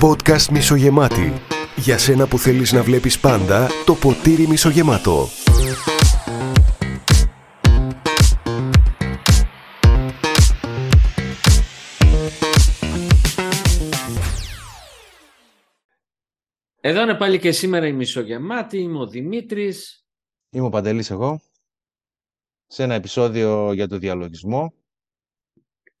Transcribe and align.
Podcast 0.00 0.48
μισογεμάτη. 0.50 1.32
Για 1.76 1.98
σένα 1.98 2.26
που 2.26 2.38
θέλεις 2.38 2.72
να 2.72 2.82
βλέπεις 2.82 3.20
πάντα 3.20 3.68
το 3.86 3.94
ποτήρι 3.94 4.46
μισογεμάτο. 4.46 5.28
Εδώ 16.80 17.02
είναι 17.02 17.14
πάλι 17.14 17.38
και 17.38 17.52
σήμερα 17.52 17.86
η 17.86 17.92
Μισογεμάτη, 17.92 18.78
είμαι 18.78 18.98
ο 18.98 19.06
Δημήτρης. 19.06 20.06
Είμαι 20.50 20.66
ο 20.66 20.68
Παντελής 20.68 21.10
εγώ, 21.10 21.40
σε 22.66 22.82
ένα 22.82 22.94
επεισόδιο 22.94 23.72
για 23.72 23.88
το 23.88 23.98
διαλογισμό. 23.98 24.72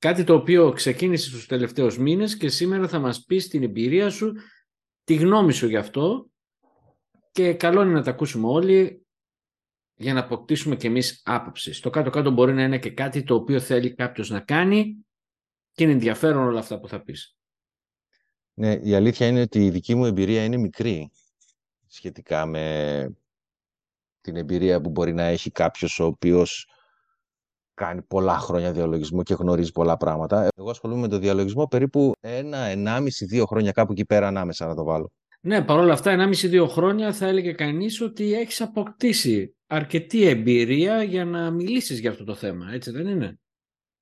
Κάτι 0.02 0.24
το 0.24 0.34
οποίο 0.34 0.72
ξεκίνησε 0.72 1.28
στους 1.28 1.46
τελευταίους 1.46 1.98
μήνες 1.98 2.36
και 2.36 2.48
σήμερα 2.48 2.88
θα 2.88 2.98
μας 2.98 3.24
πεις 3.24 3.48
την 3.48 3.62
εμπειρία 3.62 4.10
σου, 4.10 4.34
τη 5.04 5.14
γνώμη 5.14 5.52
σου 5.52 5.68
γι' 5.68 5.76
αυτό 5.76 6.30
και 7.32 7.54
καλό 7.54 7.82
είναι 7.82 7.92
να 7.92 8.02
τα 8.02 8.10
ακούσουμε 8.10 8.48
όλοι 8.48 9.06
για 9.94 10.14
να 10.14 10.20
αποκτήσουμε 10.20 10.76
και 10.76 10.86
εμείς 10.86 11.22
άποψη. 11.24 11.72
Στο 11.72 11.90
κάτω-κάτω 11.90 12.30
μπορεί 12.30 12.52
να 12.52 12.62
είναι 12.62 12.78
και 12.78 12.90
κάτι 12.90 13.22
το 13.22 13.34
οποίο 13.34 13.60
θέλει 13.60 13.94
κάποιος 13.94 14.30
να 14.30 14.40
κάνει 14.40 14.96
και 15.72 15.84
είναι 15.84 15.92
ενδιαφέρον 15.92 16.46
όλα 16.46 16.58
αυτά 16.58 16.80
που 16.80 16.88
θα 16.88 17.02
πεις. 17.02 17.36
Ναι, 18.54 18.72
η 18.72 18.94
αλήθεια 18.94 19.26
είναι 19.26 19.40
ότι 19.40 19.64
η 19.64 19.70
δική 19.70 19.94
μου 19.94 20.06
εμπειρία 20.06 20.44
είναι 20.44 20.56
μικρή 20.56 21.10
σχετικά 21.86 22.46
με 22.46 23.16
την 24.20 24.36
εμπειρία 24.36 24.80
που 24.80 24.90
μπορεί 24.90 25.12
να 25.12 25.24
έχει 25.24 25.50
κάποιος 25.50 26.00
ο 26.00 26.04
οποίος 26.04 26.66
κάνει 27.84 28.02
πολλά 28.02 28.38
χρόνια 28.38 28.72
διαλογισμό 28.72 29.22
και 29.22 29.34
γνωρίζει 29.34 29.72
πολλά 29.72 29.96
πράγματα. 29.96 30.48
Εγώ 30.56 30.70
ασχολούμαι 30.70 31.00
με 31.00 31.08
το 31.08 31.18
διαλογισμό 31.18 31.66
περίπου 31.66 32.12
ένα, 32.20 32.58
ενάμιση, 32.58 33.24
δύο 33.24 33.46
χρόνια 33.46 33.72
κάπου 33.72 33.92
εκεί 33.92 34.04
πέρα 34.04 34.26
ανάμεσα 34.26 34.66
να 34.66 34.74
το 34.74 34.84
βάλω. 34.84 35.10
Ναι, 35.40 35.62
παρόλα 35.62 35.92
αυτά, 35.92 36.30
1,5-2 36.32 36.66
χρόνια 36.68 37.12
θα 37.12 37.26
έλεγε 37.26 37.52
κανείς 37.52 38.00
ότι 38.00 38.34
έχεις 38.34 38.60
αποκτήσει 38.60 39.56
αρκετή 39.66 40.26
εμπειρία 40.26 41.02
για 41.02 41.24
να 41.24 41.50
μιλήσεις 41.50 42.00
για 42.00 42.10
αυτό 42.10 42.24
το 42.24 42.34
θέμα, 42.34 42.72
έτσι 42.72 42.90
δεν 42.90 43.06
είναι; 43.06 43.38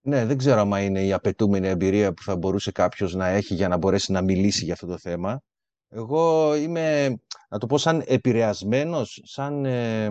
Ναι, 0.01 0.25
δεν 0.25 0.37
ξέρω 0.39 0.61
αν 0.61 0.83
είναι 0.83 1.05
η 1.05 1.13
απαιτούμενη 1.13 1.69
εμπειρία 1.69 2.13
που 2.13 2.23
θα 2.23 2.37
μπορούσε 2.37 2.73
κάποιος 2.73 3.15
να 3.15 3.27
έχει 3.27 3.55
για 3.55 3.69
να 3.69 3.77
μπορέσει 3.77 4.13
να 4.13 4.23
μιλήσει 4.23 4.65
για 4.65 4.73
αυτό 4.73 4.87
το 4.87 4.99
θέμα. 4.99 5.41
Εγώ 5.89 6.55
είμαι, 6.55 7.17
να 7.49 7.59
το 7.59 7.67
πω, 7.67 7.79
σαν 7.79 8.03
επηρεασμένος, 8.07 9.21
σαν 9.25 9.65
ε, 9.65 10.09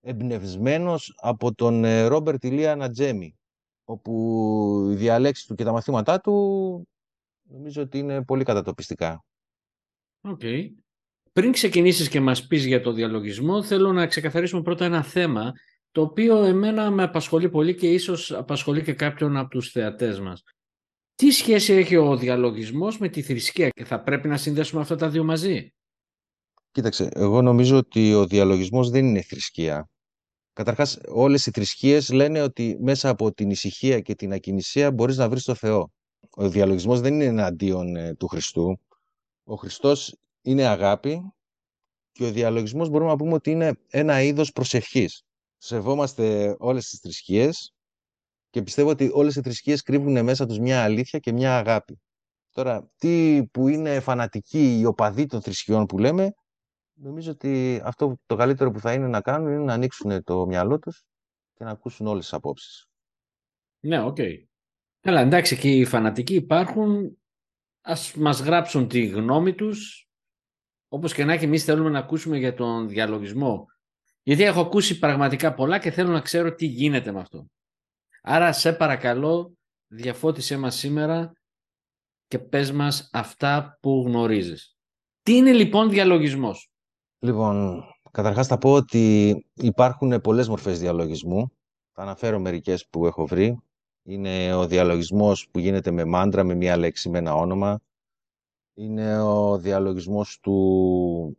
εμπνευσμένος 0.00 1.14
από 1.16 1.54
τον 1.54 1.84
ε, 1.84 2.06
Ρόμπερτ 2.06 2.44
Ηλία 2.44 2.76
Νατζέμι, 2.76 3.36
όπου 3.84 4.88
οι 4.90 4.94
διαλέξεις 4.94 5.46
του 5.46 5.54
και 5.54 5.64
τα 5.64 5.72
μαθήματά 5.72 6.20
του 6.20 6.88
νομίζω 7.42 7.82
ότι 7.82 7.98
είναι 7.98 8.24
πολύ 8.24 8.44
κατατοπιστικά. 8.44 9.24
Οκ. 10.20 10.42
Πριν 11.32 11.52
ξεκινήσεις 11.52 12.08
και 12.08 12.20
μας 12.20 12.46
πεις 12.46 12.66
για 12.66 12.80
το 12.80 12.92
διαλογισμό, 12.92 13.62
θέλω 13.62 13.92
να 13.92 14.06
ξεκαθαρίσουμε 14.06 14.62
πρώτα 14.62 14.84
ένα 14.84 15.02
θέμα 15.02 15.52
το 15.90 16.00
οποίο 16.00 16.42
εμένα 16.42 16.90
με 16.90 17.02
απασχολεί 17.02 17.48
πολύ 17.48 17.74
και 17.74 17.92
ίσως 17.92 18.32
απασχολεί 18.32 18.82
και 18.82 18.92
κάποιον 18.92 19.36
από 19.36 19.48
τους 19.48 19.70
θεατές 19.70 20.20
μας. 20.20 20.42
Τι 21.14 21.30
σχέση 21.30 21.72
έχει 21.72 21.96
ο 21.96 22.16
διαλογισμός 22.16 22.98
με 22.98 23.08
τη 23.08 23.22
θρησκεία 23.22 23.68
και 23.68 23.84
θα 23.84 24.00
πρέπει 24.00 24.28
να 24.28 24.36
συνδέσουμε 24.36 24.80
αυτά 24.80 24.96
τα 24.96 25.08
δύο 25.08 25.24
μαζί; 25.24 25.72
Κοίταξε, 26.78 27.08
εγώ 27.12 27.42
νομίζω 27.42 27.76
ότι 27.76 28.14
ο 28.14 28.26
διαλογισμός 28.26 28.90
δεν 28.90 29.04
είναι 29.04 29.22
θρησκεία. 29.22 29.88
Καταρχάς, 30.52 30.98
όλες 31.08 31.46
οι 31.46 31.50
θρησκείες 31.50 32.10
λένε 32.10 32.42
ότι 32.42 32.76
μέσα 32.80 33.08
από 33.08 33.32
την 33.32 33.50
ησυχία 33.50 34.00
και 34.00 34.14
την 34.14 34.32
ακινησία 34.32 34.92
μπορείς 34.92 35.16
να 35.16 35.28
βρεις 35.28 35.44
το 35.44 35.54
Θεό. 35.54 35.90
Ο 36.30 36.48
διαλογισμός 36.48 37.00
δεν 37.00 37.14
είναι 37.14 37.24
εναντίον 37.24 37.96
ε, 37.96 38.14
του 38.14 38.26
Χριστού. 38.26 38.80
Ο 39.44 39.54
Χριστός 39.54 40.16
είναι 40.42 40.64
αγάπη 40.64 41.32
και 42.12 42.24
ο 42.24 42.30
διαλογισμός 42.30 42.88
μπορούμε 42.88 43.10
να 43.10 43.16
πούμε 43.16 43.34
ότι 43.34 43.50
είναι 43.50 43.72
ένα 43.88 44.22
είδος 44.22 44.52
προσευχής 44.52 45.22
σεβόμαστε 45.56 46.56
όλες 46.58 46.88
τις 46.88 46.98
θρησκείες 46.98 47.74
και 48.50 48.62
πιστεύω 48.62 48.90
ότι 48.90 49.10
όλες 49.12 49.36
οι 49.36 49.40
θρησκείες 49.40 49.82
κρύβουν 49.82 50.24
μέσα 50.24 50.46
τους 50.46 50.58
μια 50.58 50.82
αλήθεια 50.82 51.18
και 51.18 51.32
μια 51.32 51.58
αγάπη. 51.58 52.00
Τώρα, 52.50 52.90
τι 52.96 53.42
που 53.50 53.68
είναι 53.68 54.00
φανατικοί 54.00 54.78
οι 54.78 54.84
οπαδοί 54.84 55.26
των 55.26 55.42
θρησκειών 55.42 55.86
που 55.86 55.98
λέμε, 55.98 56.32
νομίζω 57.00 57.30
ότι 57.30 57.80
αυτό 57.84 58.18
το 58.26 58.36
καλύτερο 58.36 58.70
που 58.70 58.80
θα 58.80 58.92
είναι 58.92 59.08
να 59.08 59.20
κάνουν 59.20 59.52
είναι 59.52 59.64
να 59.64 59.72
ανοίξουν 59.72 60.24
το 60.24 60.46
μυαλό 60.46 60.78
τους 60.78 61.04
και 61.54 61.64
να 61.64 61.70
ακούσουν 61.70 62.06
όλες 62.06 62.22
τις 62.22 62.32
απόψεις. 62.32 62.88
Ναι, 63.80 64.02
OK. 64.02 64.16
Okay. 64.18 64.44
Καλά, 65.00 65.20
εντάξει, 65.20 65.58
και 65.58 65.70
οι 65.70 65.84
φανατικοί 65.84 66.34
υπάρχουν, 66.34 67.18
ας 67.80 68.14
μας 68.14 68.40
γράψουν 68.40 68.88
τη 68.88 69.06
γνώμη 69.06 69.54
τους, 69.54 70.08
όπως 70.88 71.14
και 71.14 71.24
να 71.24 71.32
έχει 71.32 71.44
εμείς 71.44 71.64
θέλουμε 71.64 71.90
να 71.90 71.98
ακούσουμε 71.98 72.38
για 72.38 72.54
τον 72.54 72.88
διαλογισμό 72.88 73.66
γιατί 74.28 74.42
έχω 74.42 74.60
ακούσει 74.60 74.98
πραγματικά 74.98 75.54
πολλά 75.54 75.78
και 75.78 75.90
θέλω 75.90 76.10
να 76.10 76.20
ξέρω 76.20 76.54
τι 76.54 76.66
γίνεται 76.66 77.12
με 77.12 77.20
αυτό. 77.20 77.50
Άρα 78.22 78.52
σε 78.52 78.72
παρακαλώ 78.72 79.56
διαφώτισέ 79.86 80.56
μας 80.56 80.76
σήμερα 80.76 81.32
και 82.26 82.38
πες 82.38 82.72
μας 82.72 83.08
αυτά 83.12 83.78
που 83.80 84.04
γνωρίζεις. 84.06 84.76
Τι 85.22 85.36
είναι 85.36 85.52
λοιπόν 85.52 85.90
διαλογισμός; 85.90 86.70
Λοιπόν, 87.20 87.84
καταρχάς 88.10 88.46
θα 88.46 88.58
πω 88.58 88.72
ότι 88.72 89.34
υπάρχουν 89.54 90.20
πολλές 90.20 90.48
μορφές 90.48 90.78
διαλογισμού. 90.78 91.50
Θα 91.92 92.02
αναφέρω 92.02 92.38
μερικές 92.38 92.86
που 92.88 93.06
έχω 93.06 93.26
βρει. 93.26 93.58
Είναι 94.02 94.54
ο 94.54 94.66
διαλογισμός 94.66 95.48
που 95.50 95.58
γίνεται 95.58 95.90
με 95.90 96.04
μάντρα, 96.04 96.44
με 96.44 96.54
μία 96.54 96.76
λέξη, 96.76 97.08
με 97.08 97.18
ένα 97.18 97.34
όνομα. 97.34 97.80
Είναι 98.74 99.20
ο 99.20 99.58
διαλογισμός 99.58 100.38
του 100.40 101.38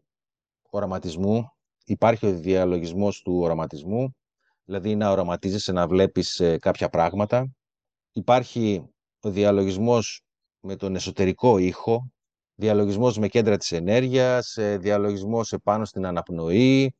οραματισμού, 0.70 1.52
υπάρχει 1.86 2.26
ο 2.26 2.34
διαλογισμός 2.34 3.22
του 3.22 3.40
οραματισμού, 3.40 4.16
δηλαδή 4.64 4.96
να 4.96 5.12
οραματίζεσαι 5.12 5.72
να 5.72 5.88
βλέπεις 5.88 6.40
ε, 6.40 6.58
κάποια 6.58 6.90
πράγματα. 6.90 7.52
Υπάρχει 8.12 8.90
ο 9.22 9.30
διαλογισμός 9.30 10.22
με 10.60 10.76
τον 10.76 10.96
εσωτερικό 10.96 11.58
ήχο, 11.58 12.12
διαλογισμός 12.59 13.18
με 13.18 13.28
κέντρα 13.28 13.58
της 13.58 13.72
ενέργειας, 13.72 14.58
ε, 14.58 14.78
διαλογισμός 14.78 15.53
επάνω 15.53 15.86
στην 15.86 16.06
αναπνοή, 16.06 16.96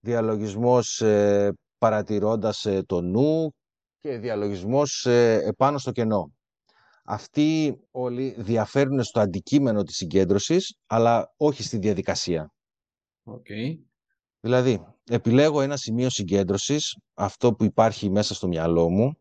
διαλογισμός 0.00 1.00
ε, 1.00 1.52
παρατηρώντας 1.78 2.66
το 2.86 3.00
νου 3.00 3.54
και 3.98 4.18
διαλογισμός 4.18 5.06
επάνω 5.06 5.78
στο 5.78 5.92
κενό. 5.92 6.32
Αυτοί 7.04 7.80
όλοι 7.90 8.34
διαφέρουν 8.38 9.02
στο 9.02 9.20
αντικείμενο 9.20 9.82
της 9.82 9.96
συγκέντρωσης, 9.96 10.76
αλλά 10.86 11.34
όχι 11.36 11.62
στη 11.62 11.78
διαδικασία. 11.78 12.52
Okay. 13.24 13.78
Δηλαδή, 14.40 14.86
επιλέγω 15.10 15.60
ένα 15.60 15.76
σημείο 15.76 16.10
συγκέντρωσης, 16.10 16.96
αυτό 17.14 17.54
που 17.54 17.64
υπάρχει 17.64 18.10
μέσα 18.10 18.34
στο 18.34 18.46
μυαλό 18.46 18.90
μου, 18.90 19.12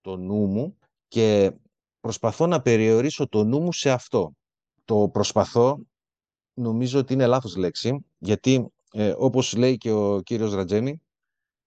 το 0.00 0.16
νου 0.16 0.46
μου, 0.46 0.78
και 1.08 1.52
προσπαθώ 2.00 2.46
να 2.46 2.60
περιορίσω 2.60 3.28
το 3.28 3.44
νου 3.44 3.60
μου 3.60 3.72
σε 3.72 3.90
αυτό. 3.90 4.34
Το 4.90 5.08
προσπαθώ, 5.08 5.86
νομίζω 6.54 6.98
ότι 6.98 7.12
είναι 7.12 7.26
λάθος 7.26 7.56
λέξη, 7.56 8.04
γιατί 8.18 8.72
ε, 8.92 9.14
όπως 9.16 9.56
λέει 9.56 9.76
και 9.76 9.90
ο 9.90 10.20
κύριος 10.20 10.54
Ρατζέμι, 10.54 11.02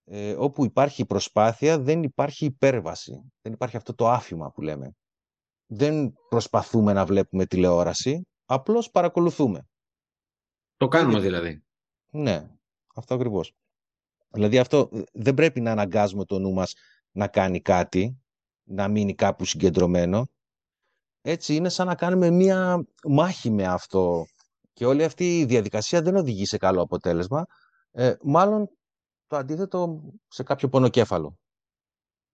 ε, 0.04 0.34
όπου 0.34 0.66
υπάρχει 0.66 1.06
προσπάθεια 1.06 1.80
δεν 1.80 2.04
υπάρχει 2.04 2.46
υπέρβαση. 2.46 3.32
Δεν 3.42 3.54
υπάρχει 3.54 3.78
αυτό 3.78 3.96
το 3.96 4.10
άφημα 4.10 4.52
που 4.52 4.62
λέμε. 4.62 4.96
Δεν 5.66 6.14
προσπαθούμε 6.30 6.94
να 6.94 7.06
βλέπουμε 7.06 7.46
τηλεόραση, 7.46 8.28
απλώς 8.46 8.90
παρακολουθούμε. 8.90 9.68
Το 10.78 10.88
κάνουμε 10.88 11.20
δηλαδή. 11.20 11.64
Ναι. 12.10 12.50
Αυτό 12.96 13.14
ακριβώς. 13.14 13.54
Δηλαδή 14.30 14.60
αυτό 14.60 14.90
ε, 14.94 15.02
δεν 15.14 15.34
πρέπει 15.34 15.62
να 15.62 15.72
αναγκάζουμε 15.72 16.26
το 16.26 16.40
νου 16.40 16.54
μας 16.54 16.74
να 17.12 17.28
κάνει 17.28 17.62
κάτι, 17.62 18.22
να 18.64 18.88
μείνει 18.88 19.16
κάπου 19.16 19.46
συγκεντρωμένο. 19.46 20.28
Έτσι 21.26 21.56
είναι 21.56 21.70
σαν 21.70 21.88
να 21.88 21.96
κάνουμε 21.96 22.30
μία 22.30 22.86
μάχη 23.08 23.52
με 23.52 23.64
αυτό. 23.64 24.26
Και 24.74 24.86
όλη 24.86 25.04
αυτή 25.04 25.40
η 25.40 25.46
διαδικασία 25.46 26.02
δεν 26.02 26.16
οδηγεί 26.16 26.46
σε 26.46 26.58
καλό 26.58 26.82
αποτέλεσμα. 26.82 27.46
Ε, 27.92 28.14
μάλλον 28.22 28.70
το 29.28 29.38
αντίθετο 29.38 30.02
σε 30.28 30.44
κάποιο 30.44 30.70
πονοκέφαλο. 30.70 31.38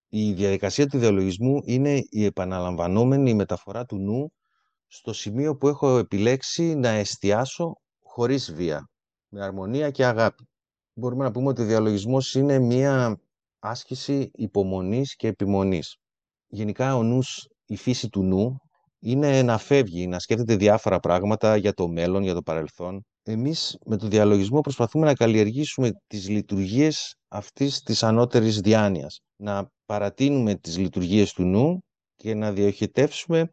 Η 0.07 0.33
διαδικασία 0.33 0.88
του 0.88 0.97
ιδεολογισμού 0.97 1.62
είναι 1.63 2.01
η 2.09 2.25
επαναλαμβανόμενη 2.25 3.33
μεταφορά 3.33 3.86
του 3.86 3.97
νου 3.97 4.31
στο 4.88 5.13
σημείο 5.13 5.56
που 5.56 5.68
έχω 5.68 5.97
επιλέξει 5.97 6.75
να 6.75 6.89
εστιάσω 6.89 7.74
χωρίς 8.03 8.53
βία, 8.53 8.89
με 9.27 9.44
αρμονία 9.44 9.91
και 9.91 10.06
αγάπη 10.06 10.50
μπορούμε 11.00 11.24
να 11.24 11.31
πούμε 11.31 11.47
ότι 11.47 11.62
ο 11.62 11.65
διαλογισμός 11.65 12.33
είναι 12.36 12.59
μία 12.59 13.21
άσκηση 13.59 14.31
υπομονής 14.33 15.15
και 15.15 15.27
επιμονής. 15.27 15.97
Γενικά 16.47 16.95
ο 16.95 17.03
νους, 17.03 17.47
η 17.65 17.75
φύση 17.75 18.09
του 18.09 18.24
νου 18.24 18.57
είναι 19.00 19.42
να 19.42 19.57
φεύγει, 19.57 20.07
να 20.07 20.19
σκέφτεται 20.19 20.56
διάφορα 20.56 21.00
πράγματα 21.00 21.56
για 21.56 21.74
το 21.74 21.88
μέλλον, 21.88 22.24
για 22.24 22.34
το 22.34 22.42
παρελθόν. 22.42 23.06
Εμείς 23.24 23.78
με 23.86 23.98
το 23.98 24.07
διαλογισμό 24.07 24.62
προσπαθούμε 24.62 25.06
να 25.06 25.13
καλλιεργήσουμε 25.13 25.92
τις 26.07 26.30
λειτουργίες 26.30 27.16
αυτής 27.28 27.81
της 27.81 28.04
ανώτερης 28.04 28.60
διάνοιας. 28.60 29.19
Να 29.36 29.69
παρατείνουμε 29.86 30.56
τις 30.56 30.78
λειτουργίες 30.78 31.34
του 31.34 31.44
νου 31.44 31.80
και 32.16 32.34
να 32.34 32.51
διοχετεύσουμε 32.51 33.50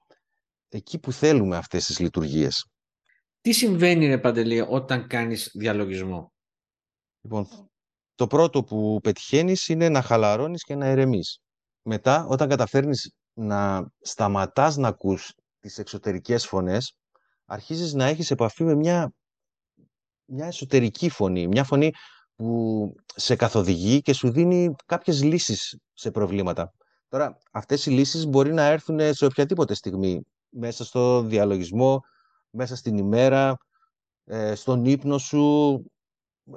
εκεί 0.69 0.99
που 0.99 1.13
θέλουμε 1.13 1.57
αυτές 1.57 1.85
τις 1.87 1.99
λειτουργίες. 1.99 2.67
Τι 3.41 3.53
συμβαίνει, 3.53 4.07
ρε 4.07 4.19
Παντελή, 4.19 4.61
όταν 4.61 5.07
κάνεις 5.07 5.51
διαλογισμό; 5.55 6.33
Λοιπόν, 7.21 7.49
το 8.15 8.27
πρώτο 8.27 8.65
που 8.65 9.01
πετυχαίνεις 9.03 9.69
είναι 9.69 9.89
να 9.89 10.03
χαλαρώνεις 10.03 10.63
και 10.65 10.75
να 10.75 10.87
ερεμείς. 10.87 11.39
Μετά, 11.83 12.27
όταν 12.27 12.49
καταφέρνεις 12.49 13.13
να 13.37 13.87
σταματάς 14.01 14.77
να 14.77 14.89
ακούς 14.89 15.33
τις 15.61 15.79
εξωτερικές 15.79 16.47
φωνές, 16.47 16.97
αρχίζεις 17.45 17.95
να 17.95 18.05
έχεις 18.05 18.31
επαφή 18.31 18.65
με 18.65 18.75
μια, 18.75 19.13
μια 20.25 20.47
εσωτερική 20.47 21.09
φωνή, 21.09 21.47
μια 21.47 21.65
φωνή 21.65 21.91
που 22.37 22.93
σε 23.15 23.37
καθοδηγεί 23.37 24.03
και 24.03 24.13
σου 24.13 24.31
δίνει 24.31 24.75
κάποιες 24.87 25.23
λύσεις 25.23 25.77
σε 25.93 26.11
προβλήματα. 26.11 26.73
Τώρα, 27.09 27.39
αυτές 27.51 27.87
οι 27.87 27.91
λύσεις 27.91 28.27
μπορεί 28.27 28.53
να 28.53 28.65
έρθουν 28.65 29.15
σε 29.15 29.25
οποιαδήποτε 29.25 29.75
στιγμή, 29.75 30.21
μέσα 30.49 30.85
στο 30.85 31.23
διαλογισμό, 31.23 32.01
μέσα 32.51 32.77
στην 32.77 32.97
ημέρα, 32.97 33.57
ε, 34.25 34.55
στον 34.55 34.85
ύπνο 34.85 35.19
σου, 35.19 35.85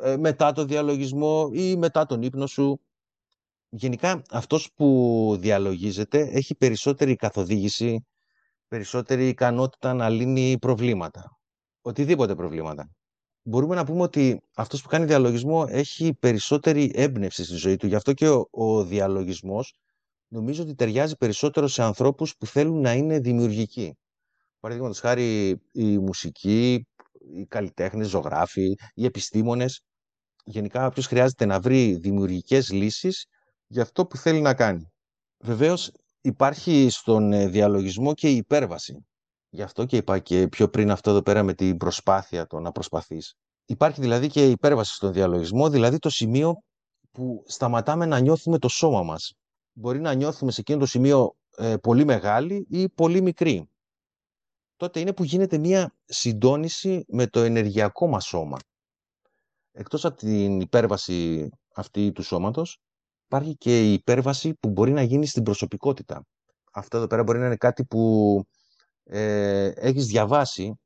ε, 0.02 0.18
μετά 0.18 0.52
το 0.52 0.66
διαλογισμό 0.66 1.50
ή 1.54 1.76
μετά 1.76 2.06
τον 2.06 2.22
ύπνο 2.22 2.48
σου. 2.48 2.80
Γενικά, 3.70 4.22
αυτός 4.30 4.72
που 4.76 5.36
διαλογίζεται 5.40 6.20
έχει 6.20 6.56
περισσότερη 6.56 7.16
καθοδήγηση, 7.16 8.06
περισσότερη 8.68 9.28
ικανότητα 9.28 9.94
να 9.94 10.10
λύνει 10.10 10.58
προβλήματα. 10.60 11.38
Οτιδήποτε 11.82 12.36
προβλήματα. 12.36 12.90
Μπορούμε 13.42 13.76
να 13.76 13.86
πούμε 13.86 14.02
ότι 14.02 14.42
αυτός 14.56 14.82
που 14.82 14.88
κάνει 14.88 15.06
διαλογισμό 15.06 15.66
έχει 15.68 16.14
περισσότερη 16.14 16.92
έμπνευση 16.96 17.44
στη 17.44 17.56
ζωή 17.56 17.76
του. 17.76 17.88
Γι' 17.88 17.96
αυτό 17.96 18.14
και 18.14 18.30
ο, 18.30 18.48
ο 18.52 18.84
διαλογισμός 18.84 19.74
νομίζω 20.28 20.64
ότι 20.64 20.76
ταιριάζει 20.76 21.16
περισσότερο 21.16 21.68
σε 21.68 21.84
ανθρώπους 21.84 22.36
που 22.38 22.46
θέλουν 22.46 22.82
να 22.82 22.94
είναι 22.94 23.20
δημιουργικοί. 23.20 23.98
Παραδείγματος 24.60 25.00
χάρη 25.00 25.50
η 25.72 25.98
μουσική, 25.98 26.88
οι 27.36 27.46
καλλιτέχνες, 27.46 28.08
οι 28.08 28.10
ζωγράφοι, 28.10 28.76
οι 28.94 29.06
επιστήμονες. 29.06 29.82
Γενικά, 30.44 30.86
όποιος 30.86 31.08
χρειάζεται 31.08 31.46
να 31.46 31.60
βρει 31.60 31.96
δημιουργικές 31.96 32.72
λύσεις 32.72 33.26
για 33.72 33.82
αυτό 33.82 34.06
που 34.06 34.18
θέλει 34.18 34.42
να 34.42 34.54
κάνει. 34.54 34.92
Βεβαίως, 35.44 35.92
υπάρχει 36.22 36.88
στον 36.90 37.34
ε, 37.34 37.48
διαλογισμό 37.48 38.14
και 38.14 38.30
η 38.30 38.36
υπέρβαση. 38.36 39.06
Γι' 39.50 39.62
αυτό 39.62 39.86
και 39.86 39.98
είπα 39.98 40.20
και 40.20 40.48
πιο 40.48 40.70
πριν 40.70 40.92
αυτό 40.92 41.10
εδώ 41.10 41.22
πέρα 41.22 41.44
με 41.44 41.54
την 41.54 41.78
προσπάθεια 41.78 42.46
το 42.48 42.60
να 42.60 42.72
προσπαθείς. 42.72 43.34
Υπάρχει 43.66 44.02
δηλαδή 44.02 44.28
και 44.28 44.48
η 44.48 44.52
υπέρβαση 44.52 44.94
στον 44.94 45.14
διαλογισμό, 45.14 45.70
δηλαδή 45.70 45.98
το 45.98 46.10
σημείο 46.10 46.64
που 47.12 47.44
σταματάμε 47.48 48.06
να 48.06 48.20
νιώθουμε 48.20 48.58
το 48.58 48.68
σώμα 48.68 49.04
μας. 49.04 49.34
Μπορεί 49.74 50.00
να 50.00 50.14
νιώθουμε 50.14 50.52
σε 50.52 50.62
εκείνο 50.62 50.80
το 50.80 50.86
σημείο 50.86 51.36
ε, 51.58 51.78
πολύ 51.78 52.06
μεγάλη 52.06 52.66
ή 52.70 52.90
πολύ 52.90 53.22
μικρή. 53.22 53.70
Τότε 54.76 55.00
είναι 55.00 55.14
που 55.14 55.24
γίνεται 55.24 55.58
μια 55.58 55.96
συντόνιση 56.06 57.06
με 57.08 57.28
το 57.28 57.40
ενεργειακό 57.40 58.08
μας 58.08 58.26
σώμα. 58.26 58.58
Εκτός 59.72 60.06
από 60.06 60.18
την 60.18 60.60
υπέρβαση 60.60 61.50
αυτή 61.76 62.12
του 62.12 62.24
σώματος, 62.24 62.80
υπάρχει 63.30 63.56
και 63.56 63.90
η 63.90 63.94
υπέρβαση 63.94 64.54
που 64.54 64.70
μπορεί 64.70 64.92
να 64.92 65.02
γίνει 65.02 65.26
στην 65.26 65.44
προσωπικότητα. 65.44 66.26
Αυτό 66.72 66.98
εδώ 66.98 67.08
πέρα 67.08 67.24
μπορεί 67.24 67.40
να 67.40 67.46
είναι 67.46 67.56
κάτι 67.56 67.86
που 67.86 68.44
ε, 69.04 69.72
έχεις 69.76 70.06
διαβάσει 70.06 70.80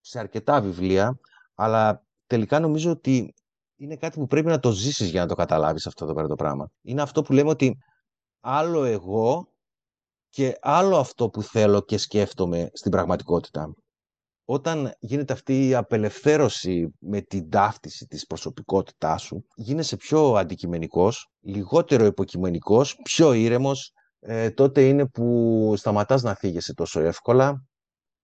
σε 0.00 0.18
αρκετά 0.18 0.60
βιβλία, 0.60 1.18
αλλά 1.54 2.04
τελικά 2.26 2.60
νομίζω 2.60 2.90
ότι 2.90 3.34
είναι 3.76 3.96
κάτι 3.96 4.18
που 4.18 4.26
πρέπει 4.26 4.46
να 4.46 4.58
το 4.58 4.70
ζήσεις 4.70 5.10
για 5.10 5.20
να 5.20 5.26
το 5.26 5.34
καταλάβεις 5.34 5.86
αυτό 5.86 6.04
εδώ 6.04 6.14
πέρα 6.14 6.26
το 6.26 6.34
πράγμα. 6.34 6.70
Είναι 6.82 7.02
αυτό 7.02 7.22
που 7.22 7.32
λέμε 7.32 7.50
ότι 7.50 7.78
άλλο 8.40 8.84
εγώ 8.84 9.48
και 10.28 10.58
άλλο 10.60 10.96
αυτό 10.96 11.28
που 11.28 11.42
θέλω 11.42 11.80
και 11.80 11.98
σκέφτομαι 11.98 12.70
στην 12.72 12.90
πραγματικότητα. 12.90 13.74
Όταν 14.52 14.92
γίνεται 14.98 15.32
αυτή 15.32 15.68
η 15.68 15.74
απελευθέρωση 15.74 16.94
με 16.98 17.20
την 17.20 17.50
ταύτιση 17.50 18.06
της 18.06 18.26
προσωπικότητάς 18.26 19.22
σου, 19.22 19.44
γίνεσαι 19.54 19.96
πιο 19.96 20.34
αντικειμενικός, 20.34 21.28
λιγότερο 21.40 22.04
υποκειμενικός, 22.04 22.96
πιο 23.02 23.32
ήρεμος, 23.32 23.92
ε, 24.20 24.50
τότε 24.50 24.88
είναι 24.88 25.06
που 25.06 25.72
σταματάς 25.76 26.22
να 26.22 26.34
θίγεσαι 26.34 26.74
τόσο 26.74 27.00
εύκολα 27.00 27.64